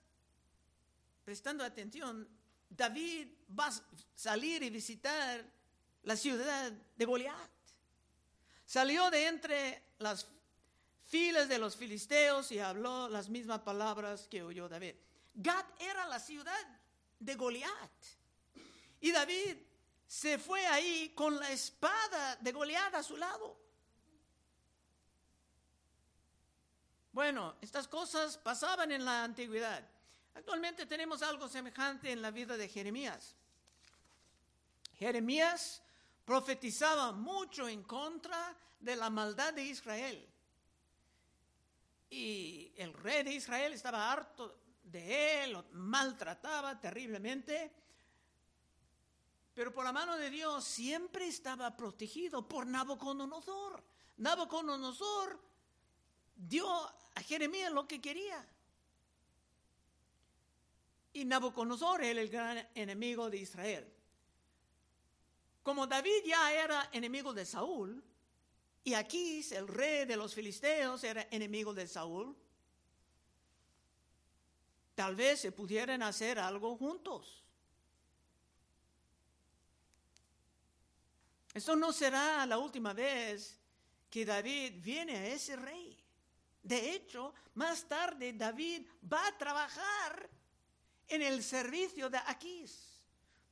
prestando 1.25 1.64
atención, 1.64 2.28
David 2.69 3.28
va 3.59 3.69
a 3.69 3.83
salir 4.14 4.62
y 4.62 4.71
visitar 4.71 5.45
la 6.02 6.17
ciudad 6.17 6.73
de 6.97 7.05
Goliat. 7.05 7.50
Salió 8.67 9.11
de 9.11 9.26
entre 9.26 9.83
las 9.99 10.26
filas 11.07 11.49
de 11.49 11.59
los 11.59 11.76
filisteos 11.76 12.52
y 12.52 12.59
habló 12.59 13.09
las 13.09 13.31
mismas 13.31 13.61
palabras 13.61 14.28
que 14.28 14.43
oyó 14.43 14.69
David. 14.69 14.95
Gat 15.35 15.67
era 15.81 16.07
la 16.07 16.21
ciudad 16.21 16.67
de 17.19 17.35
Goliat. 17.35 17.93
Y 19.00 19.12
David 19.12 19.57
se 20.09 20.38
fue 20.38 20.67
ahí 20.67 21.12
con 21.15 21.38
la 21.38 21.50
espada 21.53 22.37
de 22.37 22.50
Goliat 22.50 22.95
a 22.95 23.03
su 23.03 23.15
lado. 23.19 23.61
Bueno, 27.12 27.57
estas 27.61 27.87
cosas 27.87 28.38
pasaban 28.38 28.91
en 28.91 29.05
la 29.05 29.23
antigüedad. 29.23 29.87
Actualmente 30.35 30.87
tenemos 30.87 31.21
algo 31.21 31.47
semejante 31.47 32.11
en 32.11 32.23
la 32.23 32.31
vida 32.31 32.57
de 32.57 32.69
Jeremías. 32.69 33.37
Jeremías 34.95 35.83
profetizaba 36.25 37.12
mucho 37.12 37.69
en 37.69 37.83
contra 37.83 38.57
de 38.81 38.97
la 38.97 39.11
maldad 39.11 39.53
de 39.53 39.65
Israel. 39.65 40.27
Y 42.09 42.73
el 42.77 42.95
rey 42.95 43.25
de 43.25 43.35
Israel 43.35 43.75
estaba 43.75 44.11
harto 44.11 44.59
de 44.85 45.45
él, 45.45 45.53
lo 45.53 45.65
maltrataba 45.73 46.81
terriblemente. 46.81 47.88
Pero 49.59 49.73
por 49.73 49.85
la 49.85 49.91
mano 49.93 50.17
de 50.17 50.31
Dios 50.31 50.62
siempre 50.62 51.27
estaba 51.27 51.77
protegido 51.77 52.47
por 52.47 52.65
Nabucodonosor. 52.65 53.83
Nabucodonosor 54.19 55.37
dio 56.37 56.69
a 56.69 57.21
Jeremías 57.23 57.73
lo 57.73 57.88
que 57.88 58.00
quería. 58.00 58.47
Y 61.12 61.25
Nabucodonosor 61.25 62.05
era 62.05 62.21
el 62.21 62.29
gran 62.29 62.68
enemigo 62.73 63.29
de 63.29 63.38
Israel. 63.38 63.92
Como 65.64 65.88
David 65.88 66.23
ya 66.25 66.53
era 66.53 66.90
enemigo 66.92 67.33
de 67.33 67.44
Saúl, 67.44 68.01
y 68.85 68.94
Aquís, 68.94 69.51
el 69.51 69.66
rey 69.66 70.05
de 70.05 70.16
los 70.16 70.35
filisteos, 70.35 71.03
era 71.03 71.27
enemigo 71.33 71.75
de 71.75 71.88
Saúl. 71.88 72.37
Tal 74.94 75.16
vez 75.16 75.40
se 75.40 75.51
pudieran 75.51 76.05
hacer 76.05 76.38
algo 76.38 76.77
juntos. 76.77 77.42
Esto 81.59 81.75
no 81.75 81.92
será 81.92 82.47
la 82.47 82.57
última 82.57 82.92
vez 82.92 83.59
que 84.09 84.25
David 84.25 84.75
viene 84.81 85.16
a 85.16 85.27
ese 85.27 85.57
rey. 85.57 85.99
De 86.62 86.92
hecho, 86.92 87.35
más 87.55 87.88
tarde 87.88 88.33
David 88.33 88.87
va 89.12 89.27
a 89.27 89.37
trabajar 89.37 90.31
en 91.09 91.21
el 91.21 91.42
servicio 91.42 92.09
de 92.09 92.18
Aquís. 92.18 93.03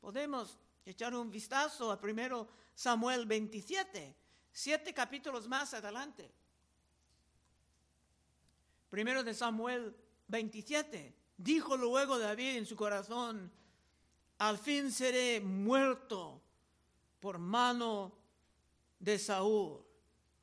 Podemos 0.00 0.56
echar 0.84 1.16
un 1.16 1.32
vistazo 1.32 1.90
a 1.90 1.98
primero 1.98 2.48
Samuel 2.76 3.26
27 3.26 4.14
siete 4.52 4.94
capítulos 4.94 5.48
más 5.48 5.74
adelante. 5.74 6.32
Primero 8.88 9.24
de 9.24 9.34
Samuel 9.34 9.94
27. 10.28 11.12
Dijo 11.36 11.76
luego 11.76 12.20
David 12.20 12.58
en 12.58 12.66
su 12.66 12.76
corazón, 12.76 13.50
al 14.38 14.58
fin 14.58 14.92
seré 14.92 15.40
muerto 15.40 16.45
por 17.20 17.38
mano 17.38 18.12
de 18.98 19.18
Saúl. 19.18 19.84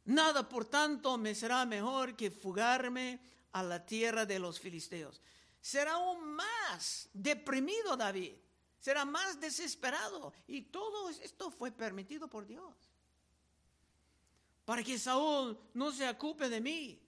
Nada, 0.06 0.48
por 0.48 0.66
tanto, 0.66 1.18
me 1.18 1.34
será 1.34 1.66
mejor 1.66 2.16
que 2.16 2.30
fugarme 2.30 3.20
a 3.54 3.64
la 3.64 3.86
tierra 3.86 4.26
de 4.26 4.40
los 4.40 4.60
filisteos. 4.60 5.22
Será 5.62 5.94
aún 5.94 6.34
más 6.34 7.10
deprimido 7.14 7.96
David, 7.96 8.34
será 8.80 9.06
más 9.06 9.40
desesperado. 9.40 10.34
Y 10.48 10.64
todo 10.64 11.10
esto 11.10 11.52
fue 11.52 11.72
permitido 11.72 12.28
por 12.28 12.46
Dios 12.46 12.94
para 14.66 14.84
que 14.84 14.98
Saúl 14.98 15.58
no 15.74 15.92
se 15.92 16.10
ocupe 16.10 16.50
de 16.50 16.62
mí 16.62 17.00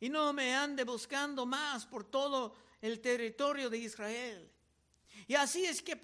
y 0.00 0.08
no 0.08 0.32
me 0.32 0.54
ande 0.54 0.84
buscando 0.84 1.46
más 1.46 1.86
por 1.86 2.04
todo 2.04 2.54
el 2.80 3.00
territorio 3.00 3.70
de 3.70 3.78
Israel. 3.78 4.50
Y 5.26 5.34
así 5.34 5.64
es 5.64 5.82
que 5.82 5.98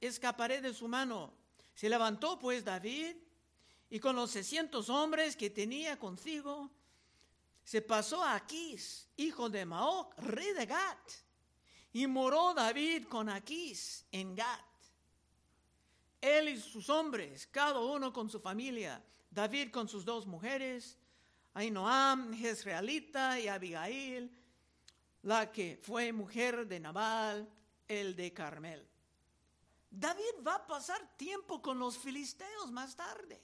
escaparé 0.00 0.60
de 0.60 0.74
su 0.74 0.88
mano. 0.88 1.32
Se 1.76 1.90
levantó 1.90 2.38
pues 2.38 2.64
David 2.64 3.14
y 3.90 4.00
con 4.00 4.16
los 4.16 4.30
600 4.30 4.88
hombres 4.88 5.36
que 5.36 5.50
tenía 5.50 5.98
consigo, 5.98 6.70
se 7.62 7.82
pasó 7.82 8.22
a 8.22 8.34
Aquís, 8.34 9.06
hijo 9.18 9.50
de 9.50 9.66
Maoc, 9.66 10.14
rey 10.18 10.54
de 10.54 10.64
Gat. 10.64 11.10
Y 11.92 12.06
moró 12.06 12.54
David 12.54 13.06
con 13.08 13.28
Aquís 13.28 14.06
en 14.10 14.34
Gat. 14.34 14.64
Él 16.22 16.48
y 16.48 16.58
sus 16.58 16.88
hombres, 16.88 17.46
cada 17.46 17.78
uno 17.78 18.10
con 18.10 18.30
su 18.30 18.40
familia, 18.40 19.04
David 19.30 19.70
con 19.70 19.86
sus 19.86 20.02
dos 20.02 20.26
mujeres, 20.26 20.98
Ainoam, 21.52 22.32
Jezreelita 22.32 23.38
y 23.38 23.48
Abigail, 23.48 24.30
la 25.22 25.52
que 25.52 25.78
fue 25.82 26.10
mujer 26.10 26.66
de 26.66 26.80
Nabal, 26.80 27.46
el 27.86 28.16
de 28.16 28.32
Carmel. 28.32 28.88
David 29.98 30.46
va 30.46 30.56
a 30.56 30.66
pasar 30.66 31.16
tiempo 31.16 31.62
con 31.62 31.78
los 31.78 31.96
filisteos 31.96 32.70
más 32.70 32.94
tarde. 32.94 33.40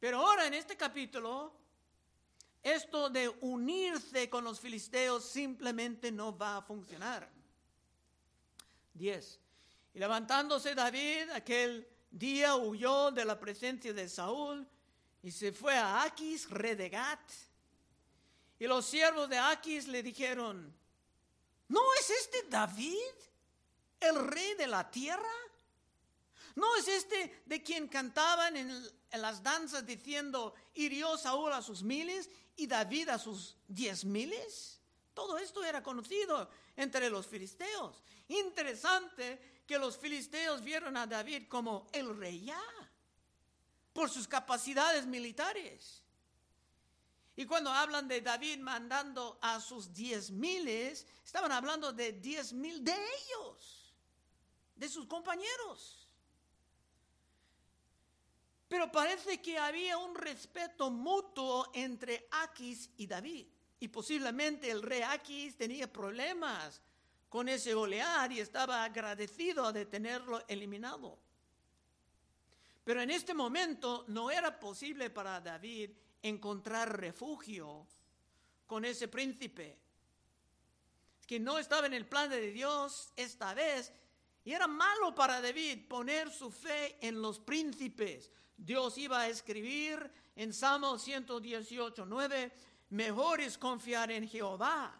Pero 0.00 0.18
ahora 0.18 0.46
en 0.46 0.54
este 0.54 0.74
capítulo, 0.74 1.52
esto 2.62 3.10
de 3.10 3.28
unirse 3.42 4.30
con 4.30 4.44
los 4.44 4.58
filisteos 4.58 5.24
simplemente 5.24 6.10
no 6.10 6.36
va 6.36 6.56
a 6.56 6.62
funcionar. 6.62 7.30
10. 8.94 9.40
Y 9.92 9.98
levantándose 9.98 10.74
David, 10.74 11.28
aquel 11.34 11.86
día 12.10 12.56
huyó 12.56 13.10
de 13.10 13.26
la 13.26 13.38
presencia 13.38 13.92
de 13.92 14.08
Saúl 14.08 14.66
y 15.22 15.30
se 15.30 15.52
fue 15.52 15.76
a 15.76 16.04
Aquis, 16.04 16.48
rey 16.48 16.74
de 16.74 16.88
Gat. 16.88 17.20
Y 18.58 18.66
los 18.66 18.86
siervos 18.86 19.28
de 19.28 19.36
Aquis 19.36 19.86
le 19.88 20.02
dijeron, 20.02 20.74
¿no 21.68 21.80
es 22.00 22.08
este 22.08 22.44
David, 22.48 23.27
el 24.00 24.26
rey 24.26 24.54
de 24.54 24.66
la 24.66 24.90
tierra? 24.90 25.32
¿No 26.54 26.74
es 26.76 26.88
este 26.88 27.42
de 27.46 27.62
quien 27.62 27.86
cantaban 27.86 28.56
en, 28.56 28.82
las 29.12 29.42
danzas 29.42 29.86
diciendo, 29.86 30.54
hirió 30.74 31.16
Saúl 31.16 31.52
a 31.52 31.62
sus 31.62 31.82
miles 31.82 32.28
y 32.56 32.66
David 32.66 33.10
a 33.10 33.18
sus 33.18 33.56
diez 33.68 34.04
miles? 34.04 34.80
Todo 35.14 35.38
esto 35.38 35.62
era 35.64 35.82
conocido 35.82 36.50
entre 36.76 37.10
los 37.10 37.26
filisteos. 37.26 38.02
Interesante 38.28 39.62
que 39.66 39.78
los 39.78 39.96
filisteos 39.98 40.62
vieron 40.62 40.96
a 40.96 41.06
David 41.06 41.46
como 41.48 41.88
el 41.92 42.16
rey 42.16 42.46
ya, 42.46 42.62
por 43.92 44.10
sus 44.10 44.26
capacidades 44.26 45.06
militares. 45.06 46.02
Y 47.36 47.46
cuando 47.46 47.70
hablan 47.70 48.08
de 48.08 48.20
David 48.20 48.58
mandando 48.58 49.38
a 49.40 49.60
sus 49.60 49.92
diez 49.94 50.32
miles, 50.32 51.06
estaban 51.24 51.52
hablando 51.52 51.92
de 51.92 52.12
diez 52.14 52.52
mil 52.52 52.82
de 52.82 52.92
ellos, 52.92 53.77
de 54.78 54.88
sus 54.88 55.06
compañeros. 55.06 56.08
Pero 58.68 58.92
parece 58.92 59.40
que 59.40 59.58
había 59.58 59.96
un 59.96 60.14
respeto 60.14 60.90
mutuo 60.90 61.70
entre 61.72 62.28
Aquis 62.30 62.90
y 62.98 63.06
David. 63.06 63.46
Y 63.80 63.88
posiblemente 63.88 64.70
el 64.70 64.82
rey 64.82 65.02
Aquis 65.02 65.56
tenía 65.56 65.90
problemas 65.90 66.80
con 67.28 67.48
ese 67.48 67.74
olear 67.74 68.30
y 68.32 68.40
estaba 68.40 68.84
agradecido 68.84 69.72
de 69.72 69.86
tenerlo 69.86 70.44
eliminado. 70.48 71.18
Pero 72.84 73.02
en 73.02 73.10
este 73.10 73.34
momento 73.34 74.04
no 74.08 74.30
era 74.30 74.58
posible 74.58 75.10
para 75.10 75.40
David 75.40 75.90
encontrar 76.22 76.98
refugio 76.98 77.86
con 78.66 78.84
ese 78.84 79.08
príncipe, 79.08 79.78
que 81.26 81.38
no 81.38 81.58
estaba 81.58 81.86
en 81.86 81.94
el 81.94 82.06
plan 82.06 82.30
de 82.30 82.50
Dios 82.50 83.12
esta 83.16 83.54
vez, 83.54 83.92
y 84.48 84.54
era 84.54 84.66
malo 84.66 85.14
para 85.14 85.42
David 85.42 85.86
poner 85.86 86.30
su 86.30 86.50
fe 86.50 86.96
en 87.06 87.20
los 87.20 87.38
príncipes. 87.38 88.32
Dios 88.56 88.96
iba 88.96 89.20
a 89.20 89.28
escribir 89.28 90.10
en 90.36 90.54
Salmo 90.54 90.98
118, 90.98 92.06
9, 92.06 92.52
mejor 92.88 93.42
es 93.42 93.58
confiar 93.58 94.10
en 94.10 94.26
Jehová 94.26 94.98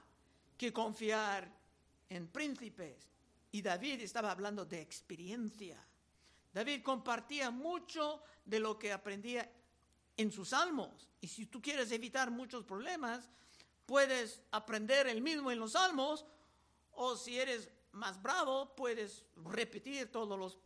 que 0.55 0.71
confiar 0.71 1.51
en 2.11 2.29
príncipes. 2.29 3.09
Y 3.51 3.63
David 3.63 4.03
estaba 4.03 4.33
hablando 4.33 4.67
de 4.67 4.83
experiencia. 4.83 5.83
David 6.53 6.83
compartía 6.83 7.51
mucho 7.51 8.23
de 8.45 8.61
lo 8.61 8.79
que 8.79 8.93
aprendía 8.93 9.51
en 10.19 10.31
sus 10.31 10.51
salmos. 10.51 11.09
Y 11.23 11.29
si 11.29 11.47
tú 11.47 11.63
quieres 11.63 11.91
evitar 11.91 12.31
muchos 12.31 12.65
problemas, 12.65 13.31
puedes 13.87 14.43
aprender 14.51 15.07
el 15.07 15.23
mismo 15.23 15.51
en 15.51 15.59
los 15.59 15.73
salmos, 15.73 16.27
o 16.93 17.17
si 17.17 17.39
eres 17.39 17.71
más 17.99 18.23
bravo, 18.23 18.75
puedes 18.75 19.27
repetir 19.45 20.11
todos 20.11 20.39
los, 20.39 20.59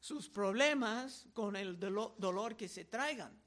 sus 0.00 0.28
problemas 0.28 1.26
con 1.32 1.56
el 1.56 1.78
dolor 1.78 2.56
que 2.56 2.68
se 2.68 2.84
traigan. 2.84 3.40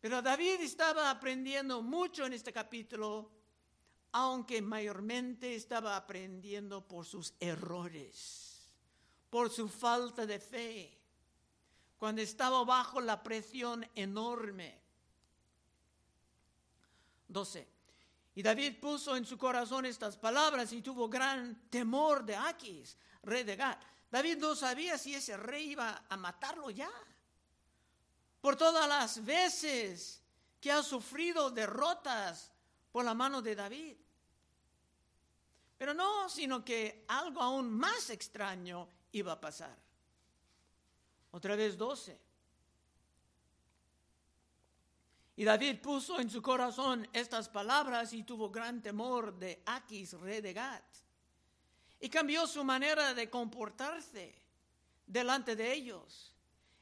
Pero 0.00 0.22
David 0.22 0.60
estaba 0.60 1.10
aprendiendo 1.10 1.82
mucho 1.82 2.24
en 2.24 2.32
este 2.32 2.52
capítulo, 2.52 3.30
aunque 4.12 4.62
mayormente 4.62 5.54
estaba 5.54 5.96
aprendiendo 5.96 6.86
por 6.88 7.04
sus 7.04 7.34
errores, 7.38 8.72
por 9.28 9.50
su 9.50 9.68
falta 9.68 10.24
de 10.24 10.40
fe, 10.40 10.98
cuando 11.98 12.22
estaba 12.22 12.64
bajo 12.64 13.00
la 13.00 13.22
presión 13.22 13.86
enorme. 13.94 14.80
12. 17.28 17.79
Y 18.34 18.42
David 18.42 18.78
puso 18.80 19.16
en 19.16 19.24
su 19.24 19.36
corazón 19.36 19.86
estas 19.86 20.16
palabras 20.16 20.72
y 20.72 20.82
tuvo 20.82 21.08
gran 21.08 21.68
temor 21.68 22.24
de 22.24 22.36
Aquis, 22.36 22.96
rey 23.22 23.42
de 23.42 23.56
Gad. 23.56 23.76
David 24.10 24.38
no 24.38 24.54
sabía 24.54 24.98
si 24.98 25.14
ese 25.14 25.36
rey 25.36 25.72
iba 25.72 26.04
a 26.08 26.16
matarlo 26.16 26.70
ya. 26.70 26.90
Por 28.40 28.56
todas 28.56 28.88
las 28.88 29.24
veces 29.24 30.22
que 30.60 30.72
ha 30.72 30.82
sufrido 30.82 31.50
derrotas 31.50 32.50
por 32.92 33.04
la 33.04 33.14
mano 33.14 33.42
de 33.42 33.54
David. 33.54 33.96
Pero 35.78 35.94
no, 35.94 36.28
sino 36.28 36.64
que 36.64 37.04
algo 37.08 37.40
aún 37.40 37.70
más 37.70 38.10
extraño 38.10 38.86
iba 39.12 39.32
a 39.32 39.40
pasar. 39.40 39.76
Otra 41.32 41.56
vez 41.56 41.76
12. 41.76 42.29
Y 45.40 45.44
David 45.44 45.80
puso 45.80 46.20
en 46.20 46.28
su 46.28 46.42
corazón 46.42 47.08
estas 47.14 47.48
palabras 47.48 48.12
y 48.12 48.24
tuvo 48.24 48.50
gran 48.50 48.82
temor 48.82 49.38
de 49.38 49.62
Aquis, 49.64 50.12
rey 50.12 50.42
de 50.42 50.52
Gat. 50.52 50.84
Y 51.98 52.10
cambió 52.10 52.46
su 52.46 52.62
manera 52.62 53.14
de 53.14 53.30
comportarse 53.30 54.34
delante 55.06 55.56
de 55.56 55.72
ellos. 55.72 56.36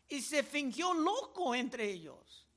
Y 0.08 0.22
se 0.22 0.42
fingió 0.42 0.92
loco 0.92 1.54
entre 1.54 1.88
ellos. 1.88 2.48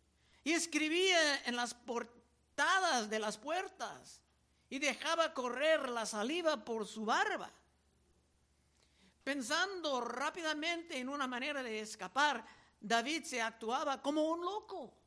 Y 0.44 0.54
escribía 0.54 1.44
en 1.46 1.56
las 1.56 1.76
portadas 1.76 3.08
de 3.08 3.20
las 3.20 3.38
puertas. 3.38 4.24
Y 4.72 4.80
dejaba 4.80 5.36
correr 5.36 5.88
la 5.88 6.08
saliva 6.08 6.66
por 6.66 6.88
su 6.88 7.06
barba. 7.06 7.52
Pensando 9.24 10.02
rápidamente 10.02 10.98
en 10.98 11.10
una 11.10 11.28
manera 11.28 11.62
de 11.62 11.80
escapar, 11.80 12.44
David 12.80 13.24
se 13.24 13.40
actuaba 13.40 14.02
como 14.02 14.24
un 14.24 14.44
loco. 14.44 15.01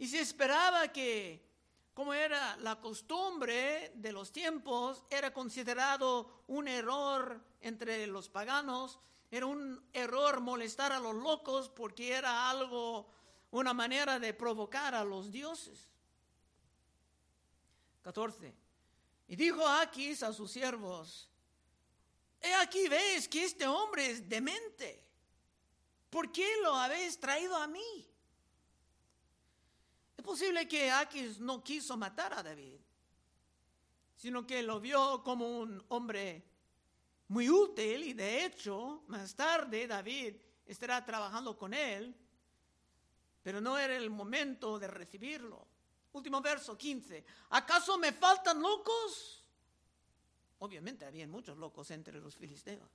Y 0.00 0.08
se 0.08 0.18
esperaba 0.18 0.88
que, 0.88 1.46
como 1.92 2.14
era 2.14 2.56
la 2.56 2.80
costumbre 2.80 3.92
de 3.96 4.12
los 4.12 4.32
tiempos, 4.32 5.04
era 5.10 5.30
considerado 5.30 6.44
un 6.46 6.68
error 6.68 7.38
entre 7.60 8.06
los 8.06 8.30
paganos, 8.30 8.98
era 9.30 9.44
un 9.44 9.78
error 9.92 10.40
molestar 10.40 10.90
a 10.92 10.98
los 10.98 11.14
locos 11.14 11.68
porque 11.68 12.14
era 12.14 12.48
algo, 12.48 13.10
una 13.50 13.74
manera 13.74 14.18
de 14.18 14.32
provocar 14.32 14.94
a 14.94 15.04
los 15.04 15.30
dioses. 15.30 15.90
14. 18.00 18.54
Y 19.28 19.36
dijo 19.36 19.68
Aquis 19.68 20.22
a 20.22 20.32
sus 20.32 20.50
siervos, 20.50 21.28
he 22.40 22.54
aquí 22.54 22.88
veis 22.88 23.28
que 23.28 23.44
este 23.44 23.66
hombre 23.66 24.12
es 24.12 24.26
demente. 24.26 25.04
¿Por 26.08 26.32
qué 26.32 26.48
lo 26.62 26.74
habéis 26.74 27.20
traído 27.20 27.54
a 27.54 27.66
mí? 27.66 28.09
Es 30.20 30.26
posible 30.26 30.68
que 30.68 30.90
Aquis 30.90 31.40
no 31.40 31.64
quiso 31.64 31.96
matar 31.96 32.34
a 32.34 32.42
David, 32.42 32.78
sino 34.14 34.46
que 34.46 34.62
lo 34.62 34.78
vio 34.78 35.22
como 35.22 35.60
un 35.60 35.82
hombre 35.88 36.44
muy 37.28 37.48
útil 37.48 38.04
y 38.04 38.12
de 38.12 38.44
hecho 38.44 39.02
más 39.06 39.34
tarde 39.34 39.86
David 39.86 40.36
estará 40.66 41.02
trabajando 41.02 41.56
con 41.56 41.72
él, 41.72 42.14
pero 43.42 43.62
no 43.62 43.78
era 43.78 43.96
el 43.96 44.10
momento 44.10 44.78
de 44.78 44.88
recibirlo. 44.88 45.66
Último 46.12 46.42
verso 46.42 46.76
15. 46.76 47.24
¿Acaso 47.48 47.96
me 47.96 48.12
faltan 48.12 48.60
locos? 48.60 49.42
Obviamente 50.58 51.06
había 51.06 51.26
muchos 51.26 51.56
locos 51.56 51.90
entre 51.92 52.20
los 52.20 52.36
filisteos. 52.36 52.90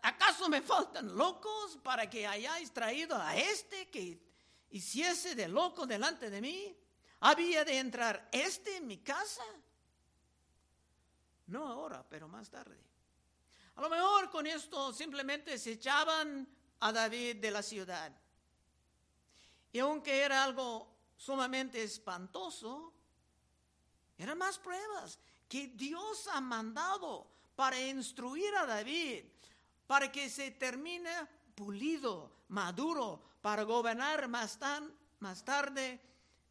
¿Acaso 0.00 0.48
me 0.48 0.62
faltan 0.62 1.14
locos 1.14 1.78
para 1.82 2.08
que 2.08 2.26
hayáis 2.26 2.72
traído 2.72 3.20
a 3.20 3.36
este 3.36 3.90
que 3.90 4.29
hiciese 4.70 5.34
de 5.34 5.48
loco 5.48 5.86
delante 5.86 6.30
de 6.30 6.40
mí? 6.40 6.76
¿Había 7.20 7.64
de 7.64 7.78
entrar 7.78 8.28
este 8.32 8.76
en 8.76 8.86
mi 8.86 8.98
casa? 8.98 9.44
No 11.46 11.66
ahora, 11.66 12.06
pero 12.08 12.28
más 12.28 12.48
tarde. 12.48 12.78
A 13.76 13.80
lo 13.82 13.90
mejor 13.90 14.30
con 14.30 14.46
esto 14.46 14.92
simplemente 14.92 15.58
se 15.58 15.72
echaban 15.72 16.48
a 16.80 16.92
David 16.92 17.36
de 17.36 17.50
la 17.50 17.62
ciudad. 17.62 18.12
Y 19.72 19.78
aunque 19.78 20.22
era 20.22 20.44
algo 20.44 20.96
sumamente 21.16 21.82
espantoso, 21.82 22.92
eran 24.16 24.38
más 24.38 24.58
pruebas 24.58 25.18
que 25.48 25.68
Dios 25.68 26.28
ha 26.28 26.40
mandado 26.40 27.30
para 27.56 27.80
instruir 27.80 28.54
a 28.54 28.66
David, 28.66 29.24
para 29.86 30.10
que 30.10 30.30
se 30.30 30.52
termine 30.52 31.10
pulido, 31.54 32.44
maduro, 32.48 33.29
para 33.40 33.62
gobernar 33.62 34.28
más, 34.28 34.58
tan, 34.58 34.92
más 35.20 35.44
tarde 35.44 36.00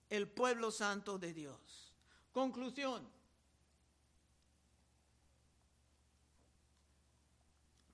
el 0.10 0.28
pueblo 0.28 0.72
santo 0.72 1.18
de 1.18 1.34
Dios. 1.34 1.94
Conclusión. 2.32 3.08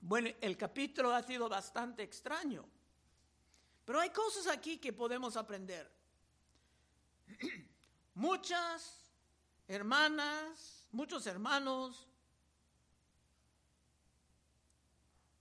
Bueno, 0.00 0.30
el 0.40 0.56
capítulo 0.56 1.12
ha 1.12 1.22
sido 1.22 1.48
bastante 1.48 2.02
extraño, 2.02 2.64
pero 3.84 4.00
hay 4.00 4.10
cosas 4.10 4.46
aquí 4.46 4.78
que 4.78 4.92
podemos 4.92 5.36
aprender. 5.36 5.90
Muchas 8.14 9.06
hermanas, 9.68 10.86
muchos 10.92 11.26
hermanos 11.26 12.06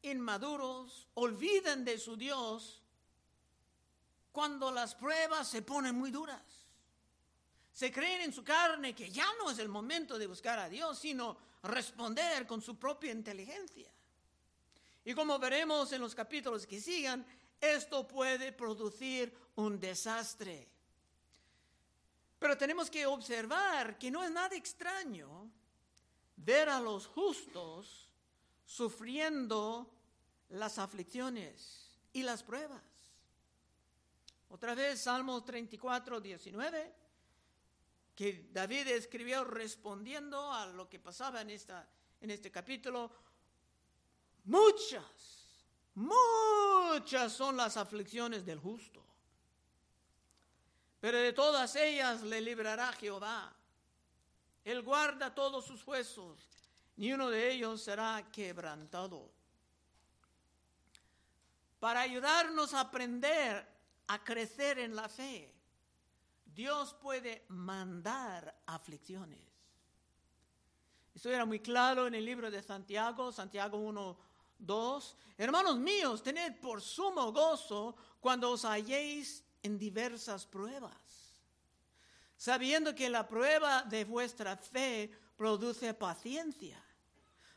inmaduros 0.01 1.07
olviden 1.13 1.85
de 1.85 1.97
su 1.97 2.15
Dios 2.15 2.84
cuando 4.35 4.69
las 4.69 4.95
pruebas 4.95 5.47
se 5.47 5.61
ponen 5.61 5.95
muy 5.95 6.11
duras. 6.11 6.43
Se 7.71 7.89
creen 7.89 8.19
en 8.19 8.33
su 8.33 8.43
carne 8.43 8.93
que 8.93 9.09
ya 9.09 9.25
no 9.39 9.49
es 9.49 9.59
el 9.59 9.69
momento 9.69 10.19
de 10.19 10.27
buscar 10.27 10.59
a 10.59 10.67
Dios, 10.67 10.99
sino 10.99 11.37
responder 11.63 12.45
con 12.45 12.61
su 12.61 12.77
propia 12.77 13.13
inteligencia. 13.13 13.89
Y 15.05 15.13
como 15.13 15.39
veremos 15.39 15.93
en 15.93 16.01
los 16.01 16.13
capítulos 16.13 16.67
que 16.67 16.81
sigan, 16.81 17.25
esto 17.61 18.05
puede 18.05 18.51
producir 18.51 19.33
un 19.55 19.79
desastre. 19.79 20.67
Pero 22.37 22.57
tenemos 22.57 22.89
que 22.89 23.05
observar 23.05 23.97
que 23.97 24.11
no 24.11 24.21
es 24.21 24.31
nada 24.31 24.53
extraño 24.53 25.49
ver 26.35 26.67
a 26.67 26.81
los 26.81 27.07
justos 27.07 28.09
sufriendo 28.65 29.89
las 30.49 30.77
aflicciones 30.77 31.89
y 32.11 32.23
las 32.23 32.43
pruebas. 32.43 32.94
Otra 34.55 34.73
vez, 34.73 35.01
Salmos 35.01 35.43
34, 35.43 36.21
19, 36.21 36.95
que 38.15 38.47
David 38.53 38.87
escribió 38.87 39.43
respondiendo 39.43 40.49
a 40.49 40.67
lo 40.67 40.87
que 40.87 40.97
pasaba 40.97 41.41
en, 41.41 41.49
esta, 41.49 41.85
en 42.21 42.31
este 42.31 42.49
capítulo. 42.49 43.11
Muchas, 44.45 45.03
muchas 45.95 47.33
son 47.33 47.57
las 47.57 47.75
aflicciones 47.75 48.45
del 48.45 48.59
justo, 48.59 49.05
pero 51.01 51.17
de 51.17 51.33
todas 51.33 51.75
ellas 51.75 52.21
le 52.21 52.39
librará 52.39 52.93
Jehová. 52.93 53.53
Él 54.63 54.83
guarda 54.83 55.35
todos 55.35 55.65
sus 55.65 55.85
huesos, 55.85 56.39
ni 56.95 57.11
uno 57.11 57.29
de 57.29 57.51
ellos 57.51 57.81
será 57.81 58.25
quebrantado. 58.31 59.29
Para 61.77 61.99
ayudarnos 61.99 62.73
a 62.73 62.79
aprender 62.79 63.74
a 64.07 64.23
crecer 64.23 64.79
en 64.79 64.95
la 64.95 65.09
fe, 65.09 65.53
Dios 66.45 66.93
puede 66.93 67.45
mandar 67.49 68.55
aflicciones. 68.65 69.39
Esto 71.13 71.29
era 71.29 71.45
muy 71.45 71.59
claro 71.59 72.07
en 72.07 72.15
el 72.15 72.25
libro 72.25 72.51
de 72.51 72.61
Santiago, 72.61 73.31
Santiago 73.31 73.77
1, 73.77 74.17
2. 74.59 75.17
Hermanos 75.37 75.77
míos, 75.77 76.21
tened 76.21 76.59
por 76.59 76.81
sumo 76.81 77.31
gozo 77.31 77.95
cuando 78.19 78.51
os 78.51 78.65
halléis 78.65 79.43
en 79.63 79.77
diversas 79.77 80.45
pruebas, 80.45 81.41
sabiendo 82.37 82.93
que 82.93 83.09
la 83.09 83.27
prueba 83.27 83.83
de 83.83 84.03
vuestra 84.05 84.55
fe 84.57 85.09
produce 85.35 85.93
paciencia. 85.93 86.81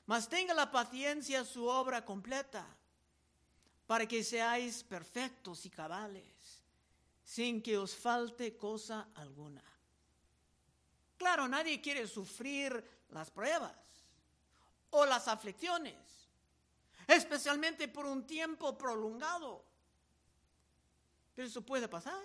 Mas 0.07 0.29
tenga 0.29 0.55
la 0.55 0.71
paciencia 0.71 1.45
su 1.45 1.67
obra 1.67 2.05
completa, 2.05 2.67
para 3.87 4.07
que 4.07 4.23
seáis 4.25 4.83
perfectos 4.83 5.67
y 5.67 5.71
cabales, 5.71 6.38
sin 7.29 7.61
que 7.61 7.77
os 7.77 7.93
falte 7.93 8.57
cosa 8.57 9.13
alguna. 9.21 9.63
Claro, 11.19 11.47
nadie 11.47 11.79
quiere 11.79 12.09
sufrir 12.09 12.73
las 13.11 13.31
pruebas 13.31 13.77
o 14.89 15.05
las 15.05 15.29
aflicciones, 15.29 15.95
especialmente 17.07 17.87
por 17.87 18.07
un 18.07 18.27
tiempo 18.27 18.79
prolongado. 18.79 19.63
Pero 21.35 21.47
eso 21.47 21.61
puede 21.61 21.87
pasar. 21.87 22.25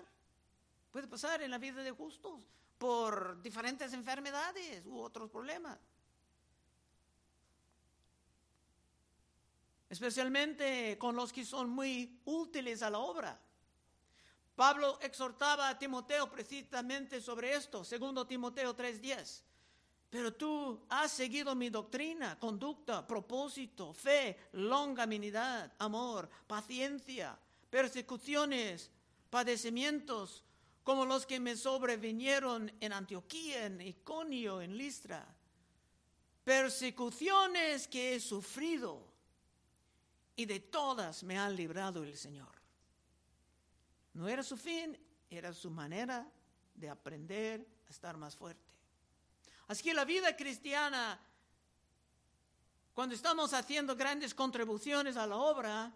Puede 0.89 1.09
pasar 1.09 1.41
en 1.41 1.51
la 1.51 1.57
vida 1.57 1.83
de 1.83 1.91
justos 1.91 2.39
por 2.77 3.41
diferentes 3.41 3.91
enfermedades 3.91 4.85
u 4.85 5.01
otros 5.01 5.29
problemas. 5.29 5.79
Especialmente 9.89 10.97
con 10.97 11.13
los 11.13 11.33
que 11.33 11.43
son 11.43 11.69
muy 11.69 12.21
útiles 12.23 12.81
a 12.81 12.89
la 12.89 12.99
obra. 12.99 13.37
Pablo 14.55 14.99
exhortaba 15.01 15.69
a 15.69 15.77
Timoteo 15.77 16.29
precisamente 16.29 17.19
sobre 17.21 17.55
esto, 17.55 17.83
segundo 17.83 18.25
Timoteo 18.27 18.75
3:10. 18.75 19.43
Pero 20.09 20.31
tú 20.33 20.85
has 20.89 21.11
seguido 21.11 21.55
mi 21.55 21.69
doctrina, 21.69 22.37
conducta, 22.39 23.05
propósito, 23.07 23.93
fe, 23.93 24.37
longanimidad, 24.51 25.73
amor, 25.79 26.29
paciencia, 26.45 27.35
persecuciones, 27.71 28.91
padecimientos 29.31 30.43
como 30.83 31.05
los 31.05 31.25
que 31.25 31.39
me 31.39 31.55
sobrevinieron 31.55 32.71
en 32.79 32.93
Antioquía, 32.93 33.65
en 33.65 33.81
Iconio, 33.81 34.61
en 34.61 34.77
Listra, 34.77 35.25
persecuciones 36.43 37.87
que 37.87 38.13
he 38.13 38.19
sufrido 38.19 39.07
y 40.35 40.45
de 40.45 40.59
todas 40.59 41.23
me 41.23 41.39
ha 41.39 41.49
librado 41.49 42.03
el 42.03 42.15
Señor. 42.15 42.62
No 44.13 44.28
era 44.28 44.43
su 44.43 44.58
fin, 44.58 44.97
era 45.30 45.54
su 45.54 45.71
manera 45.71 46.30
de 46.76 46.89
aprender 46.89 47.65
a 47.88 47.89
estar 47.89 48.17
más 48.17 48.36
fuerte. 48.36 48.62
Así 49.67 49.84
que 49.84 49.93
la 49.93 50.06
vida 50.06 50.36
cristiana, 50.36 51.19
cuando 52.93 53.15
estamos 53.15 53.54
haciendo 53.54 53.95
grandes 53.95 54.34
contribuciones 54.34 55.17
a 55.17 55.26
la 55.26 55.38
obra, 55.38 55.91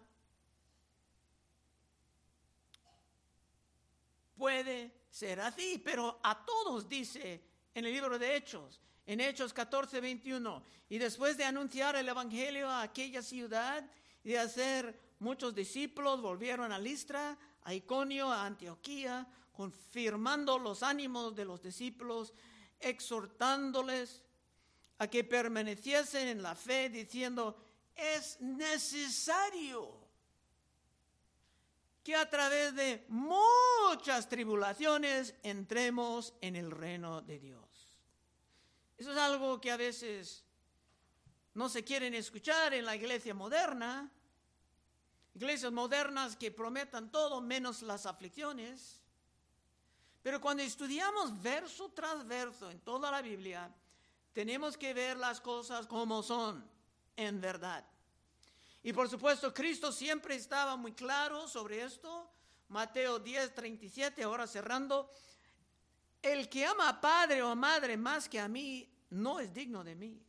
puede 4.36 4.92
ser 5.10 5.40
así, 5.40 5.80
pero 5.84 6.20
a 6.22 6.44
todos 6.44 6.88
dice 6.88 7.42
en 7.74 7.84
el 7.84 7.92
libro 7.92 8.18
de 8.18 8.36
Hechos, 8.36 8.80
en 9.06 9.20
Hechos 9.20 9.52
14, 9.52 10.00
21, 10.00 10.62
y 10.88 10.98
después 10.98 11.36
de 11.36 11.44
anunciar 11.44 11.96
el 11.96 12.08
Evangelio 12.08 12.68
a 12.68 12.82
aquella 12.82 13.22
ciudad 13.22 13.88
y 14.24 14.30
de 14.30 14.38
hacer 14.38 15.00
muchos 15.18 15.54
discípulos, 15.54 16.20
volvieron 16.20 16.72
a 16.72 16.78
Listra, 16.78 17.36
a 17.68 17.74
Iconio, 17.74 18.32
a 18.32 18.46
Antioquía, 18.46 19.26
confirmando 19.52 20.58
los 20.58 20.82
ánimos 20.82 21.36
de 21.36 21.44
los 21.44 21.60
discípulos, 21.60 22.32
exhortándoles 22.80 24.22
a 24.96 25.06
que 25.06 25.22
permaneciesen 25.22 26.28
en 26.28 26.42
la 26.42 26.54
fe, 26.54 26.88
diciendo, 26.88 27.60
es 27.94 28.40
necesario 28.40 29.98
que 32.02 32.16
a 32.16 32.30
través 32.30 32.74
de 32.74 33.04
muchas 33.08 34.30
tribulaciones 34.30 35.34
entremos 35.42 36.32
en 36.40 36.56
el 36.56 36.70
reino 36.70 37.20
de 37.20 37.38
Dios. 37.38 37.68
Eso 38.96 39.12
es 39.12 39.18
algo 39.18 39.60
que 39.60 39.70
a 39.70 39.76
veces 39.76 40.42
no 41.52 41.68
se 41.68 41.84
quieren 41.84 42.14
escuchar 42.14 42.72
en 42.72 42.86
la 42.86 42.96
iglesia 42.96 43.34
moderna. 43.34 44.10
Iglesias 45.38 45.70
modernas 45.70 46.34
que 46.34 46.50
prometan 46.50 47.12
todo 47.12 47.40
menos 47.40 47.82
las 47.82 48.06
aflicciones. 48.06 49.00
Pero 50.20 50.40
cuando 50.40 50.64
estudiamos 50.64 51.40
verso 51.40 51.90
tras 51.90 52.26
verso 52.26 52.68
en 52.72 52.80
toda 52.80 53.08
la 53.08 53.22
Biblia, 53.22 53.72
tenemos 54.32 54.76
que 54.76 54.92
ver 54.92 55.16
las 55.16 55.40
cosas 55.40 55.86
como 55.86 56.24
son 56.24 56.68
en 57.14 57.40
verdad. 57.40 57.84
Y 58.82 58.92
por 58.92 59.08
supuesto, 59.08 59.54
Cristo 59.54 59.92
siempre 59.92 60.34
estaba 60.34 60.74
muy 60.76 60.90
claro 60.90 61.46
sobre 61.46 61.84
esto. 61.84 62.28
Mateo 62.66 63.20
10, 63.20 63.54
37, 63.54 64.24
ahora 64.24 64.44
cerrando. 64.48 65.08
El 66.20 66.48
que 66.48 66.66
ama 66.66 66.88
a 66.88 67.00
padre 67.00 67.44
o 67.44 67.48
a 67.48 67.54
madre 67.54 67.96
más 67.96 68.28
que 68.28 68.40
a 68.40 68.48
mí, 68.48 68.92
no 69.10 69.38
es 69.38 69.54
digno 69.54 69.84
de 69.84 69.94
mí. 69.94 70.20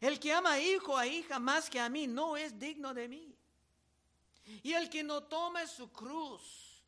El 0.00 0.18
que 0.18 0.32
ama 0.32 0.54
a 0.54 0.60
hijo 0.60 0.94
o 0.94 0.96
a 0.96 1.06
hija 1.06 1.38
más 1.38 1.70
que 1.70 1.78
a 1.78 1.88
mí, 1.88 2.08
no 2.08 2.36
es 2.36 2.58
digno 2.58 2.92
de 2.92 3.06
mí. 3.06 3.27
Y 4.62 4.72
el 4.72 4.88
que 4.88 5.02
no 5.02 5.24
tome 5.24 5.66
su 5.66 5.90
cruz 5.90 6.82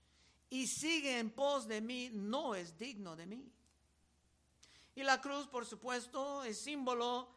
y 0.48 0.66
sigue 0.66 1.18
en 1.18 1.30
pos 1.30 1.68
de 1.68 1.80
mí, 1.80 2.10
no 2.12 2.54
es 2.54 2.78
digno 2.78 3.16
de 3.16 3.26
mí. 3.26 3.52
Y 4.94 5.02
la 5.02 5.20
cruz, 5.20 5.46
por 5.46 5.64
supuesto, 5.64 6.42
es 6.44 6.58
símbolo 6.58 7.28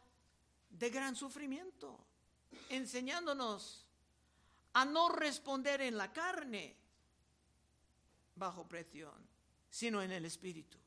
de 0.70 0.90
gran 0.90 1.14
sufrimiento 1.14 2.04
enseñándonos 2.68 3.84
a 4.72 4.84
no 4.84 5.08
responder 5.08 5.80
en 5.82 5.96
la 5.96 6.12
carne 6.12 6.76
bajo 8.36 8.66
presión, 8.66 9.14
sino 9.70 10.02
en 10.02 10.12
el 10.12 10.24
espíritu. 10.24 10.78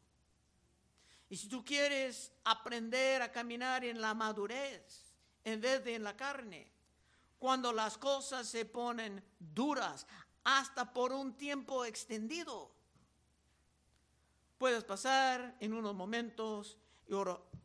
Y 1.30 1.38
si 1.38 1.47
tú 1.47 1.63
quieres 1.63 2.32
aprender 2.43 3.21
a 3.21 3.32
caminar 3.32 3.84
en 3.84 4.00
la 4.02 4.13
madurez 4.13 5.13
en 5.43 5.62
vez 5.62 5.84
de 5.84 5.95
en 5.95 6.04
la 6.04 6.15
carne, 6.15 6.69
cuando 7.39 7.71
las 7.71 7.97
cosas 7.97 8.47
se 8.47 8.65
ponen 8.65 9.23
duras, 9.39 10.08
hasta 10.43 10.93
por 10.93 11.12
un 11.12 11.36
tiempo 11.36 11.86
extendido, 11.86 12.71
puedes 14.58 14.84
pasar 14.84 15.58
en 15.60 15.73
unos 15.73 15.93
momentos 15.93 16.78
y 17.08 17.13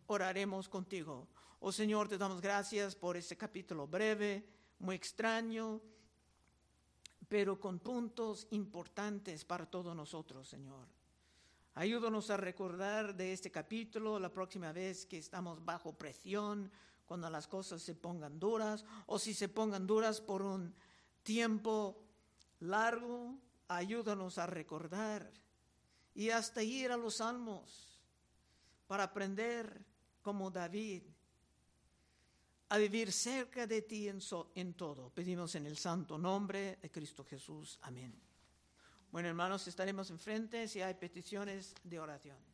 oraremos 0.06 0.68
contigo. 0.68 1.28
Oh 1.60 1.70
Señor, 1.70 2.08
te 2.08 2.18
damos 2.18 2.40
gracias 2.40 2.96
por 2.96 3.16
este 3.16 3.36
capítulo 3.36 3.86
breve, 3.86 4.44
muy 4.80 4.96
extraño, 4.96 5.80
pero 7.28 7.58
con 7.58 7.78
puntos 7.78 8.48
importantes 8.50 9.44
para 9.44 9.64
todos 9.64 9.94
nosotros, 9.94 10.48
Señor. 10.48 10.88
Ayúdanos 11.74 12.28
a 12.28 12.36
recordar 12.36 13.14
de 13.14 13.32
este 13.32 13.50
capítulo 13.50 14.18
la 14.18 14.30
próxima 14.30 14.72
vez 14.72 15.06
que 15.06 15.18
estamos 15.18 15.64
bajo 15.64 15.96
presión, 15.96 16.70
cuando 17.12 17.28
las 17.28 17.46
cosas 17.46 17.82
se 17.82 17.94
pongan 17.94 18.40
duras, 18.40 18.86
o 19.04 19.18
si 19.18 19.34
se 19.34 19.50
pongan 19.50 19.86
duras 19.86 20.22
por 20.22 20.40
un 20.40 20.74
tiempo 21.22 22.02
largo, 22.60 23.38
ayúdanos 23.68 24.38
a 24.38 24.46
recordar 24.46 25.30
y 26.14 26.30
hasta 26.30 26.62
ir 26.62 26.90
a 26.90 26.96
los 26.96 27.16
salmos 27.16 28.00
para 28.86 29.02
aprender 29.02 29.84
como 30.22 30.50
David 30.50 31.02
a 32.70 32.78
vivir 32.78 33.12
cerca 33.12 33.66
de 33.66 33.82
ti 33.82 34.08
en, 34.08 34.20
en 34.54 34.72
todo. 34.72 35.10
Pedimos 35.10 35.54
en 35.54 35.66
el 35.66 35.76
santo 35.76 36.16
nombre 36.16 36.78
de 36.80 36.90
Cristo 36.90 37.26
Jesús. 37.26 37.78
Amén. 37.82 38.18
Bueno, 39.10 39.28
hermanos, 39.28 39.68
estaremos 39.68 40.08
enfrente 40.08 40.66
si 40.66 40.80
hay 40.80 40.94
peticiones 40.94 41.74
de 41.84 42.00
oración. 42.00 42.51